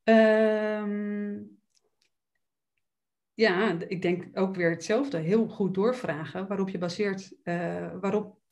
Um, 0.05 1.59
ja, 3.35 3.77
ik 3.89 4.03
denk 4.03 4.39
ook 4.39 4.57
weer 4.57 4.71
hetzelfde. 4.71 5.19
Heel 5.19 5.49
goed 5.49 5.75
doorvragen 5.75 6.47
waarop 6.47 6.69
je 6.69 6.79
baseert, 6.79 7.35
uh, 7.45 7.93
waarop... 8.01 8.43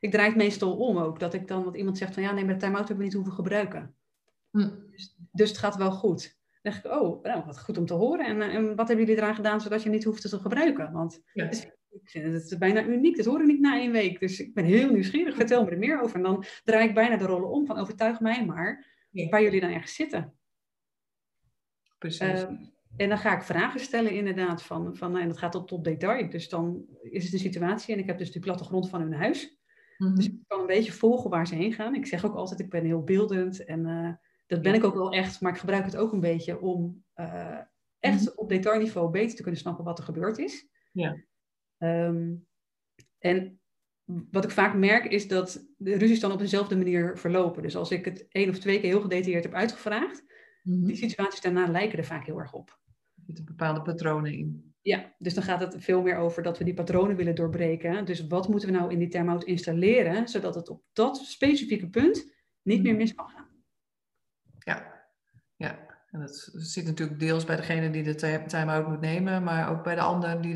Ik 0.00 0.10
draai 0.10 0.28
het 0.28 0.36
meestal 0.36 0.76
om 0.76 0.98
ook, 0.98 1.20
dat 1.20 1.34
ik 1.34 1.48
dan, 1.48 1.64
wat 1.64 1.76
iemand 1.76 1.98
zegt 1.98 2.14
van 2.14 2.22
ja, 2.22 2.32
nee, 2.32 2.44
maar 2.44 2.54
de 2.54 2.60
time-out 2.60 2.88
hebben 2.88 2.98
we 2.98 3.04
niet 3.04 3.14
hoeven 3.14 3.32
gebruiken. 3.32 3.94
Hm. 4.50 4.70
Dus, 4.90 5.16
dus 5.32 5.48
het 5.48 5.58
gaat 5.58 5.76
wel 5.76 5.92
goed 5.92 6.40
dacht 6.62 6.84
ik, 6.84 6.92
oh, 6.92 7.22
nou, 7.22 7.44
wat 7.44 7.60
goed 7.60 7.78
om 7.78 7.86
te 7.86 7.94
horen. 7.94 8.26
En, 8.26 8.42
eh, 8.42 8.54
en 8.54 8.76
wat 8.76 8.88
hebben 8.88 9.06
jullie 9.06 9.20
eraan 9.20 9.34
gedaan 9.34 9.60
zodat 9.60 9.82
je 9.82 9.88
niet 9.88 10.04
hoeft 10.04 10.30
te 10.30 10.38
gebruiken? 10.38 10.92
Want 10.92 11.22
ik 11.90 12.10
vind 12.10 12.32
het 12.32 12.58
bijna 12.58 12.84
uniek. 12.84 13.16
Dat 13.16 13.26
hoor 13.26 13.40
ik 13.40 13.46
niet 13.46 13.60
na 13.60 13.78
één 13.78 13.92
week. 13.92 14.20
Dus 14.20 14.40
ik 14.40 14.54
ben 14.54 14.64
heel 14.64 14.90
nieuwsgierig. 14.90 15.34
Vertel 15.34 15.64
me 15.64 15.70
er 15.70 15.78
meer 15.78 16.00
over. 16.02 16.16
En 16.16 16.22
dan 16.22 16.44
draai 16.64 16.88
ik 16.88 16.94
bijna 16.94 17.16
de 17.16 17.24
rollen 17.24 17.50
om 17.50 17.66
van 17.66 17.78
overtuig 17.78 18.20
mij 18.20 18.44
maar 18.46 18.86
waar 19.30 19.42
jullie 19.42 19.60
dan 19.60 19.70
ergens 19.70 19.94
zitten. 19.94 20.34
Precies. 21.98 22.20
Ehm, 22.20 22.54
en 22.96 23.08
dan 23.08 23.18
ga 23.18 23.36
ik 23.36 23.42
vragen 23.42 23.80
stellen 23.80 24.12
inderdaad 24.12 24.62
van, 24.62 24.96
van 24.96 25.16
en 25.16 25.28
dat 25.28 25.38
gaat 25.38 25.52
tot, 25.52 25.68
tot 25.68 25.84
detail. 25.84 26.30
Dus 26.30 26.48
dan 26.48 26.84
is 27.02 27.24
het 27.24 27.32
een 27.32 27.38
situatie 27.38 27.94
en 27.94 28.00
ik 28.00 28.06
heb 28.06 28.18
dus 28.18 28.32
die 28.32 28.42
plattegrond 28.42 28.88
van 28.88 29.00
hun 29.00 29.14
huis. 29.14 29.60
Mhm. 29.98 30.14
Dus 30.14 30.26
ik 30.26 30.34
kan 30.46 30.60
een 30.60 30.66
beetje 30.66 30.92
volgen 30.92 31.30
waar 31.30 31.46
ze 31.46 31.54
heen 31.54 31.72
gaan. 31.72 31.94
Ik 31.94 32.06
zeg 32.06 32.24
ook 32.24 32.34
altijd, 32.34 32.60
ik 32.60 32.70
ben 32.70 32.84
heel 32.84 33.04
beeldend 33.04 33.64
en... 33.64 33.86
Uh, 33.86 34.12
dat 34.52 34.62
ben 34.62 34.74
ik 34.74 34.84
ook 34.84 34.94
wel 34.94 35.12
echt, 35.12 35.40
maar 35.40 35.52
ik 35.52 35.58
gebruik 35.58 35.84
het 35.84 35.96
ook 35.96 36.12
een 36.12 36.20
beetje 36.20 36.60
om 36.60 37.04
uh, 37.16 37.58
echt 37.98 38.24
mhm. 38.24 38.32
op 38.36 38.48
detailniveau 38.48 39.10
beter 39.10 39.36
te 39.36 39.42
kunnen 39.42 39.60
snappen 39.60 39.84
wat 39.84 39.98
er 39.98 40.04
gebeurd 40.04 40.38
is. 40.38 40.68
Ja. 40.92 41.16
Um, 41.78 42.46
en 43.18 43.60
wat 44.30 44.44
ik 44.44 44.50
vaak 44.50 44.74
merk 44.74 45.04
is 45.04 45.28
dat 45.28 45.66
de 45.76 45.96
ruzies 45.96 46.20
dan 46.20 46.32
op 46.32 46.38
dezelfde 46.38 46.76
manier 46.76 47.18
verlopen. 47.18 47.62
Dus 47.62 47.76
als 47.76 47.90
ik 47.90 48.04
het 48.04 48.26
één 48.28 48.48
of 48.48 48.58
twee 48.58 48.80
keer 48.80 48.90
heel 48.90 49.00
gedetailleerd 49.00 49.44
heb 49.44 49.54
uitgevraagd, 49.54 50.22
mm 50.62 50.84
die 50.84 50.96
situaties 50.96 51.40
daarna 51.40 51.68
lijken 51.68 51.98
er 51.98 52.04
vaak 52.04 52.26
heel 52.26 52.38
erg 52.38 52.52
op. 52.52 52.68
Er 53.14 53.22
zitten 53.26 53.44
bepaalde 53.44 53.82
patronen 53.82 54.32
in. 54.32 54.74
Ja, 54.80 55.14
dus 55.18 55.34
dan 55.34 55.42
gaat 55.42 55.60
het 55.60 55.76
veel 55.78 56.02
meer 56.02 56.16
over 56.16 56.42
dat 56.42 56.58
we 56.58 56.64
die 56.64 56.74
patronen 56.74 57.16
willen 57.16 57.34
doorbreken. 57.34 58.04
Dus 58.04 58.26
wat 58.26 58.48
moeten 58.48 58.68
we 58.68 58.74
nou 58.74 58.92
in 58.92 58.98
die 58.98 59.08
termout 59.08 59.44
installeren, 59.44 60.28
zodat 60.28 60.54
het 60.54 60.68
op 60.68 60.82
dat 60.92 61.16
specifieke 61.16 61.88
punt 61.88 62.32
niet 62.62 62.82
meer 62.82 62.92
mhm. 62.92 63.00
mis 63.00 63.14
kan 63.14 63.28
gaan. 63.28 63.51
Ja, 64.64 65.04
ja. 65.56 65.90
En 66.10 66.20
dat 66.20 66.50
zit 66.52 66.84
natuurlijk 66.84 67.20
deels 67.20 67.44
bij 67.44 67.56
degene 67.56 67.90
die 67.90 68.02
de 68.02 68.44
time-out 68.46 68.88
moet 68.88 69.00
nemen, 69.00 69.42
maar 69.42 69.70
ook 69.70 69.82
bij 69.82 69.94
de 69.94 70.00
ander 70.00 70.42
die 70.42 70.54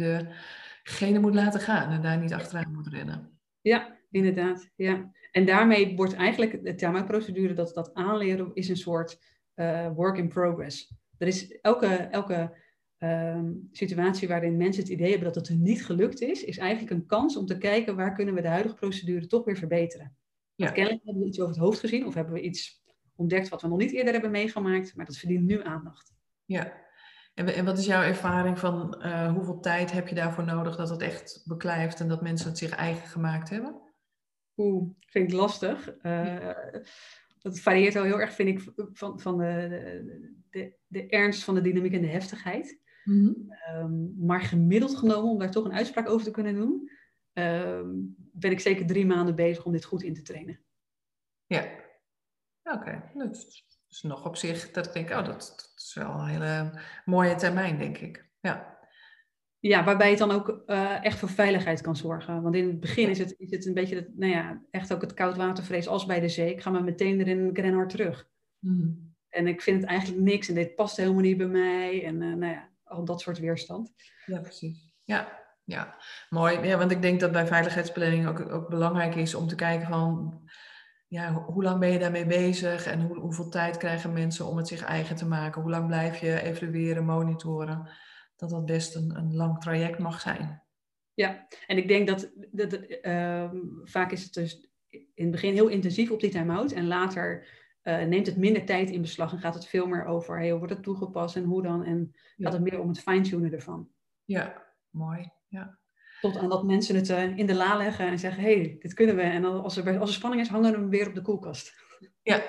degene 0.82 1.18
moet 1.18 1.34
laten 1.34 1.60
gaan 1.60 1.90
en 1.90 2.02
daar 2.02 2.18
niet 2.18 2.32
achteraan 2.32 2.72
moet 2.72 2.88
rennen. 2.88 3.38
Ja, 3.60 3.98
inderdaad. 4.10 4.70
Ja. 4.76 5.12
En 5.30 5.46
daarmee 5.46 5.96
wordt 5.96 6.14
eigenlijk 6.14 6.64
de 6.64 6.74
time-out 6.74 7.06
procedure, 7.06 7.54
dat, 7.54 7.74
dat 7.74 7.94
aanleren, 7.94 8.50
is 8.54 8.68
een 8.68 8.76
soort 8.76 9.18
uh, 9.54 9.90
work 9.94 10.16
in 10.16 10.28
progress. 10.28 10.94
Er 11.18 11.26
is 11.26 11.58
elke, 11.60 11.86
elke 11.86 12.56
ehm, 12.98 13.52
situatie 13.70 14.28
waarin 14.28 14.56
mensen 14.56 14.82
het 14.82 14.92
idee 14.92 15.10
hebben 15.10 15.32
dat 15.32 15.48
het 15.48 15.58
niet 15.58 15.84
gelukt 15.84 16.20
is, 16.20 16.44
is 16.44 16.58
eigenlijk 16.58 16.90
een 16.90 17.06
kans 17.06 17.36
om 17.36 17.46
te 17.46 17.58
kijken 17.58 17.96
waar 17.96 18.14
kunnen 18.14 18.34
we 18.34 18.40
de 18.40 18.48
huidige 18.48 18.74
procedure 18.74 19.26
toch 19.26 19.44
weer 19.44 19.56
verbeteren. 19.56 20.16
Ja. 20.54 20.70
Kennelijk 20.70 21.04
hebben 21.04 21.22
we 21.22 21.28
iets 21.28 21.40
over 21.40 21.54
het 21.54 21.62
hoofd 21.62 21.80
gezien 21.80 22.06
of 22.06 22.14
hebben 22.14 22.34
we 22.34 22.40
iets 22.40 22.82
ontdekt 23.16 23.48
wat 23.48 23.62
we 23.62 23.68
nog 23.68 23.78
niet 23.78 23.92
eerder 23.92 24.12
hebben 24.12 24.30
meegemaakt, 24.30 24.96
maar 24.96 25.06
dat 25.06 25.16
verdient 25.16 25.46
nu 25.46 25.64
aandacht. 25.64 26.14
Ja, 26.44 26.72
en, 27.34 27.54
en 27.54 27.64
wat 27.64 27.78
is 27.78 27.86
jouw 27.86 28.02
ervaring 28.02 28.58
van 28.58 29.02
uh, 29.02 29.32
hoeveel 29.32 29.60
tijd 29.60 29.92
heb 29.92 30.08
je 30.08 30.14
daarvoor 30.14 30.44
nodig 30.44 30.76
dat 30.76 30.90
het 30.90 31.00
echt 31.00 31.42
beklijft 31.46 32.00
en 32.00 32.08
dat 32.08 32.22
mensen 32.22 32.48
het 32.48 32.58
zich 32.58 32.70
eigen 32.70 33.08
gemaakt 33.08 33.48
hebben? 33.48 33.80
Oeh, 34.56 34.90
vind 35.06 35.32
ik 35.32 35.38
lastig. 35.38 35.94
Uh, 36.02 36.50
dat 37.38 37.58
varieert 37.58 37.94
wel 37.94 38.04
heel 38.04 38.20
erg, 38.20 38.34
vind 38.34 38.48
ik, 38.48 38.72
van, 38.92 39.20
van 39.20 39.38
de, 39.38 40.42
de, 40.50 40.74
de, 40.86 41.06
ernst 41.06 41.44
van 41.44 41.54
de 41.54 41.60
dynamiek 41.60 41.92
en 41.92 42.00
de 42.00 42.06
heftigheid. 42.06 42.80
Mm 43.04 43.48
-hmm. 43.68 44.14
maar 44.18 44.40
gemiddeld 44.40 44.96
genomen, 44.96 45.30
om 45.30 45.38
daar 45.38 45.50
toch 45.50 45.64
een 45.64 45.72
uitspraak 45.72 46.08
over 46.08 46.26
te 46.26 46.30
kunnen 46.30 46.54
doen, 46.54 46.90
um, 47.32 48.14
ben 48.16 48.50
ik 48.50 48.60
zeker 48.60 48.86
drie 48.86 49.06
maanden 49.06 49.34
bezig 49.34 49.64
om 49.64 49.72
dit 49.72 49.84
goed 49.84 50.02
in 50.02 50.14
te 50.14 50.22
trainen. 50.22 50.60
Ja, 51.46 51.68
Oké, 52.72 53.02
dat 53.14 53.36
is 53.88 54.02
nog 54.02 54.26
op 54.26 54.36
zich 54.36 54.70
dat 54.70 54.86
ik 54.86 54.92
denk, 54.92 55.10
oh, 55.10 55.16
dat, 55.16 55.26
dat, 55.26 55.72
is 55.76 55.94
wel 55.94 56.10
een 56.10 56.26
hele 56.26 56.80
mooie 57.04 57.34
termijn, 57.34 57.78
denk 57.78 57.98
ik. 57.98 58.30
Ja. 58.40 58.74
Ja, 59.58 59.84
waarbij 59.84 60.10
het 60.10 60.18
dan 60.18 60.30
ook 60.30 60.62
uh, 60.66 61.04
echt 61.04 61.18
voor 61.18 61.28
veiligheid 61.28 61.80
kan 61.80 61.96
zorgen. 61.96 62.42
Want 62.42 62.54
in 62.54 62.66
het 62.66 62.80
begin 62.80 63.08
is 63.08 63.18
het, 63.18 63.34
is 63.38 63.50
het 63.50 63.66
een 63.66 63.74
beetje, 63.74 63.94
het, 63.94 64.18
nou 64.18 64.32
ja, 64.32 64.62
echt 64.70 64.92
ook 64.92 65.00
het 65.00 65.14
koudwatervrees 65.14 65.88
als 65.88 66.06
bij 66.06 66.20
de 66.20 66.28
zee. 66.28 66.50
Ik 66.50 66.62
ga 66.62 66.70
maar 66.70 66.84
meteen 66.84 67.52
ren 67.52 67.74
hard 67.74 67.90
terug. 67.90 68.28
Mm. 68.58 69.14
En 69.28 69.46
ik 69.46 69.62
vind 69.62 69.80
het 69.80 69.90
eigenlijk 69.90 70.20
niks 70.20 70.48
en 70.48 70.54
dit 70.54 70.74
past 70.74 70.96
helemaal 70.96 71.20
niet 71.20 71.36
bij 71.36 71.46
mij. 71.46 72.04
En 72.04 72.20
uh, 72.20 72.34
nou 72.34 72.52
ja, 72.52 72.68
al 72.84 73.04
dat 73.04 73.20
soort 73.20 73.38
weerstand. 73.38 73.92
Ja, 74.26 74.40
precies. 74.40 74.94
Ja, 75.04 75.42
ja. 75.64 75.96
mooi. 76.30 76.58
Ja, 76.60 76.78
want 76.78 76.90
ik 76.90 77.02
denk 77.02 77.20
dat 77.20 77.32
bij 77.32 77.46
veiligheidsplanning 77.46 78.26
ook, 78.26 78.52
ook 78.52 78.68
belangrijk 78.68 79.14
is 79.14 79.34
om 79.34 79.48
te 79.48 79.54
kijken 79.54 79.86
van 79.86 80.40
ja, 81.08 81.32
hoe 81.32 81.62
lang 81.62 81.80
ben 81.80 81.92
je 81.92 81.98
daarmee 81.98 82.26
bezig 82.26 82.86
en 82.86 83.00
hoe, 83.00 83.18
hoeveel 83.18 83.48
tijd 83.48 83.76
krijgen 83.76 84.12
mensen 84.12 84.46
om 84.46 84.56
het 84.56 84.68
zich 84.68 84.82
eigen 84.82 85.16
te 85.16 85.26
maken? 85.26 85.62
Hoe 85.62 85.70
lang 85.70 85.86
blijf 85.86 86.18
je 86.18 86.42
evalueren, 86.42 87.04
monitoren? 87.04 87.88
Dat 88.36 88.50
dat 88.50 88.64
best 88.66 88.94
een, 88.94 89.16
een 89.16 89.34
lang 89.34 89.60
traject 89.60 89.98
mag 89.98 90.20
zijn. 90.20 90.62
Ja, 91.14 91.46
en 91.66 91.76
ik 91.76 91.88
denk 91.88 92.08
dat, 92.08 92.32
dat 92.50 92.78
uh, 93.02 93.50
vaak 93.82 94.12
is 94.12 94.22
het 94.22 94.34
dus 94.34 94.70
in 94.88 95.24
het 95.24 95.30
begin 95.30 95.52
heel 95.52 95.68
intensief 95.68 96.10
op 96.10 96.20
die 96.20 96.30
time-out 96.30 96.72
en 96.72 96.86
later 96.86 97.48
uh, 97.82 98.02
neemt 98.02 98.26
het 98.26 98.36
minder 98.36 98.64
tijd 98.64 98.90
in 98.90 99.00
beslag 99.00 99.32
en 99.32 99.38
gaat 99.38 99.54
het 99.54 99.66
veel 99.66 99.86
meer 99.86 100.04
over 100.04 100.38
hey, 100.38 100.50
hoe 100.50 100.58
wordt 100.58 100.74
het 100.74 100.82
toegepast 100.82 101.36
en 101.36 101.44
hoe 101.44 101.62
dan 101.62 101.84
en 101.84 102.14
gaat 102.36 102.52
het 102.52 102.62
meer 102.62 102.80
om 102.80 102.88
het 102.88 103.00
fine-tunen 103.00 103.52
ervan. 103.52 103.88
Ja, 104.24 104.64
mooi. 104.90 105.30
Ja. 105.48 105.78
Tot 106.20 106.36
aan 106.36 106.48
dat 106.48 106.64
mensen 106.64 106.96
het 106.96 107.08
in 107.38 107.46
de 107.46 107.54
la 107.54 107.76
leggen 107.76 108.06
en 108.06 108.18
zeggen, 108.18 108.42
hé, 108.42 108.54
hey, 108.60 108.76
dit 108.80 108.94
kunnen 108.94 109.16
we. 109.16 109.22
En 109.22 109.44
als 109.44 109.76
er, 109.76 109.98
als 109.98 110.08
er 110.10 110.16
spanning 110.16 110.42
is, 110.42 110.48
hangen 110.48 110.70
we 110.70 110.78
hem 110.78 110.88
weer 110.88 111.08
op 111.08 111.14
de 111.14 111.22
koelkast. 111.22 111.74
Ja, 112.22 112.42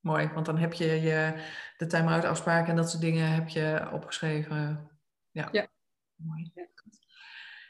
mooi. 0.00 0.30
Want 0.34 0.46
dan 0.46 0.58
heb 0.58 0.72
je, 0.72 0.86
je 0.86 1.34
de 1.76 1.86
time-out 1.86 2.24
afspraken 2.24 2.70
en 2.70 2.76
dat 2.76 2.90
soort 2.90 3.02
dingen 3.02 3.32
heb 3.32 3.48
je 3.48 3.88
opgeschreven. 3.92 4.90
Ja, 5.30 5.48
ja. 5.52 5.66
mooi. 6.14 6.52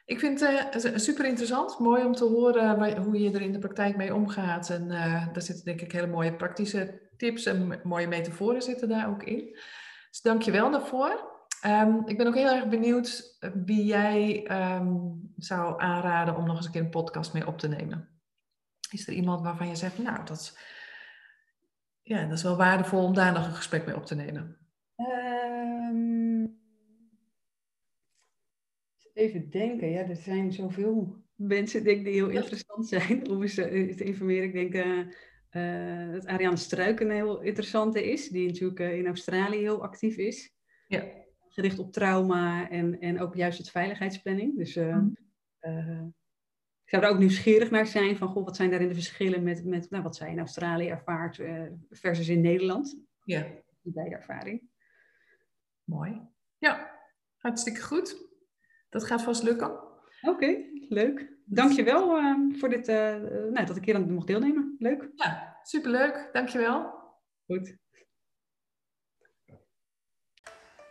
Ik 0.05 0.19
vind 0.19 0.41
het 0.41 0.85
uh, 0.85 0.97
super 0.97 1.25
interessant. 1.25 1.79
Mooi 1.79 2.05
om 2.05 2.15
te 2.15 2.25
horen 2.25 2.97
hoe 3.03 3.21
je 3.21 3.31
er 3.31 3.41
in 3.41 3.53
de 3.53 3.59
praktijk 3.59 3.97
mee 3.97 4.15
omgaat. 4.15 4.71
En 4.71 4.85
uh, 4.85 5.27
daar 5.33 5.43
zitten 5.43 5.65
denk 5.65 5.81
ik 5.81 5.93
hele 5.93 6.07
mooie 6.07 6.37
praktische 6.37 7.09
tips 7.17 7.47
en 7.47 7.81
mooie 7.83 8.07
metaforen 8.07 8.63
zitten 8.63 8.89
daar 8.89 9.09
ook 9.09 9.23
in. 9.23 9.59
Dus 10.11 10.21
dank 10.23 10.43
je 10.43 10.51
wel 10.51 10.71
daarvoor. 10.71 11.40
Um, 11.67 12.03
ik 12.07 12.17
ben 12.17 12.27
ook 12.27 12.35
heel 12.35 12.55
erg 12.55 12.69
benieuwd 12.69 13.39
wie 13.65 13.85
jij 13.85 14.51
um, 14.79 15.33
zou 15.37 15.81
aanraden 15.81 16.37
om 16.37 16.47
nog 16.47 16.57
eens 16.57 16.67
een 16.67 16.73
keer 16.73 16.81
een 16.81 16.91
podcast 16.91 17.33
mee 17.33 17.47
op 17.47 17.59
te 17.59 17.69
nemen. 17.69 18.09
Is 18.91 19.07
er 19.07 19.13
iemand 19.13 19.43
waarvan 19.43 19.69
je 19.69 19.77
zegt, 19.77 19.99
nou, 19.99 20.25
dat 20.25 20.41
is, 20.41 20.59
ja, 22.03 22.25
dat 22.25 22.37
is 22.37 22.43
wel 22.43 22.57
waardevol 22.57 23.05
om 23.05 23.15
daar 23.15 23.33
nog 23.33 23.47
een 23.47 23.55
gesprek 23.55 23.87
mee 23.87 23.97
op 23.97 24.07
te 24.07 24.15
nemen? 24.15 24.59
Um, 24.97 26.61
even 29.15 29.51
denken, 29.51 29.91
ja, 29.91 30.09
er 30.09 30.17
zijn 30.17 30.53
zoveel 30.53 31.17
mensen 31.35 31.85
denk, 31.85 32.05
die 32.05 32.15
heel 32.15 32.29
interessant 32.29 32.89
zijn 32.89 33.29
om 33.31 33.43
eens 33.43 33.57
eh, 33.57 33.97
te 33.97 34.05
informeren. 34.05 34.45
Ik 34.45 34.53
denk 34.53 34.75
uh, 34.75 34.99
uh, 35.53 36.13
dat 36.13 36.27
Ariane 36.27 36.57
Struiken 36.57 37.07
een 37.07 37.15
heel 37.15 37.41
interessante 37.41 38.11
is, 38.11 38.29
die 38.29 38.47
natuurlijk 38.47 38.79
in 38.79 39.07
Australië 39.07 39.59
heel 39.59 39.83
actief 39.83 40.17
is. 40.17 40.55
Ja. 40.87 41.05
Gericht 41.53 41.79
op 41.79 41.93
trauma 41.93 42.71
en, 42.71 43.01
en 43.01 43.21
ook 43.21 43.35
juist 43.35 43.59
het 43.59 43.71
veiligheidsplanning. 43.71 44.57
Dus 44.57 44.75
mm 44.75 45.15
ik 46.91 46.97
zou 46.97 47.09
er 47.09 47.15
ook 47.15 47.19
nieuwsgierig 47.19 47.71
naar 47.71 47.87
zijn 47.87 48.17
van, 48.17 48.29
goh, 48.29 48.45
wat 48.45 48.57
zijn 48.57 48.71
daarin 48.71 48.89
de 48.89 48.95
verschillen 48.95 49.43
met, 49.43 49.65
met 49.65 49.91
nou, 49.91 50.03
wat 50.03 50.17
zij 50.17 50.31
in 50.31 50.39
Australië 50.39 50.89
ervaart 50.89 51.41
versus 51.91 52.29
in 52.29 52.41
Nederland? 52.41 52.97
Ja. 53.25 53.47
Die 53.83 53.93
beide 53.93 54.15
ervaring. 54.15 54.63
Mooi. 55.85 56.21
Ja, 56.59 57.01
hartstikke 57.37 57.83
goed. 57.83 58.29
Dat 58.89 59.05
gaat 59.05 59.23
vast 59.23 59.43
lukken. 59.43 59.71
Oké, 59.71 60.31
okay, 60.31 60.87
leuk. 60.89 61.33
Dankjewel 61.45 62.19
uh, 62.19 62.59
voor 62.59 62.69
dit, 62.69 62.87
nou, 62.87 63.67
dat 63.67 63.77
ik 63.77 63.85
hier 63.85 63.95
aan 63.95 64.13
mocht 64.13 64.27
deelnemen. 64.27 64.77
Leuk. 64.79 65.11
Ja, 65.15 65.59
superleuk. 65.63 66.29
Dankjewel. 66.33 66.93
Goed. 67.47 67.77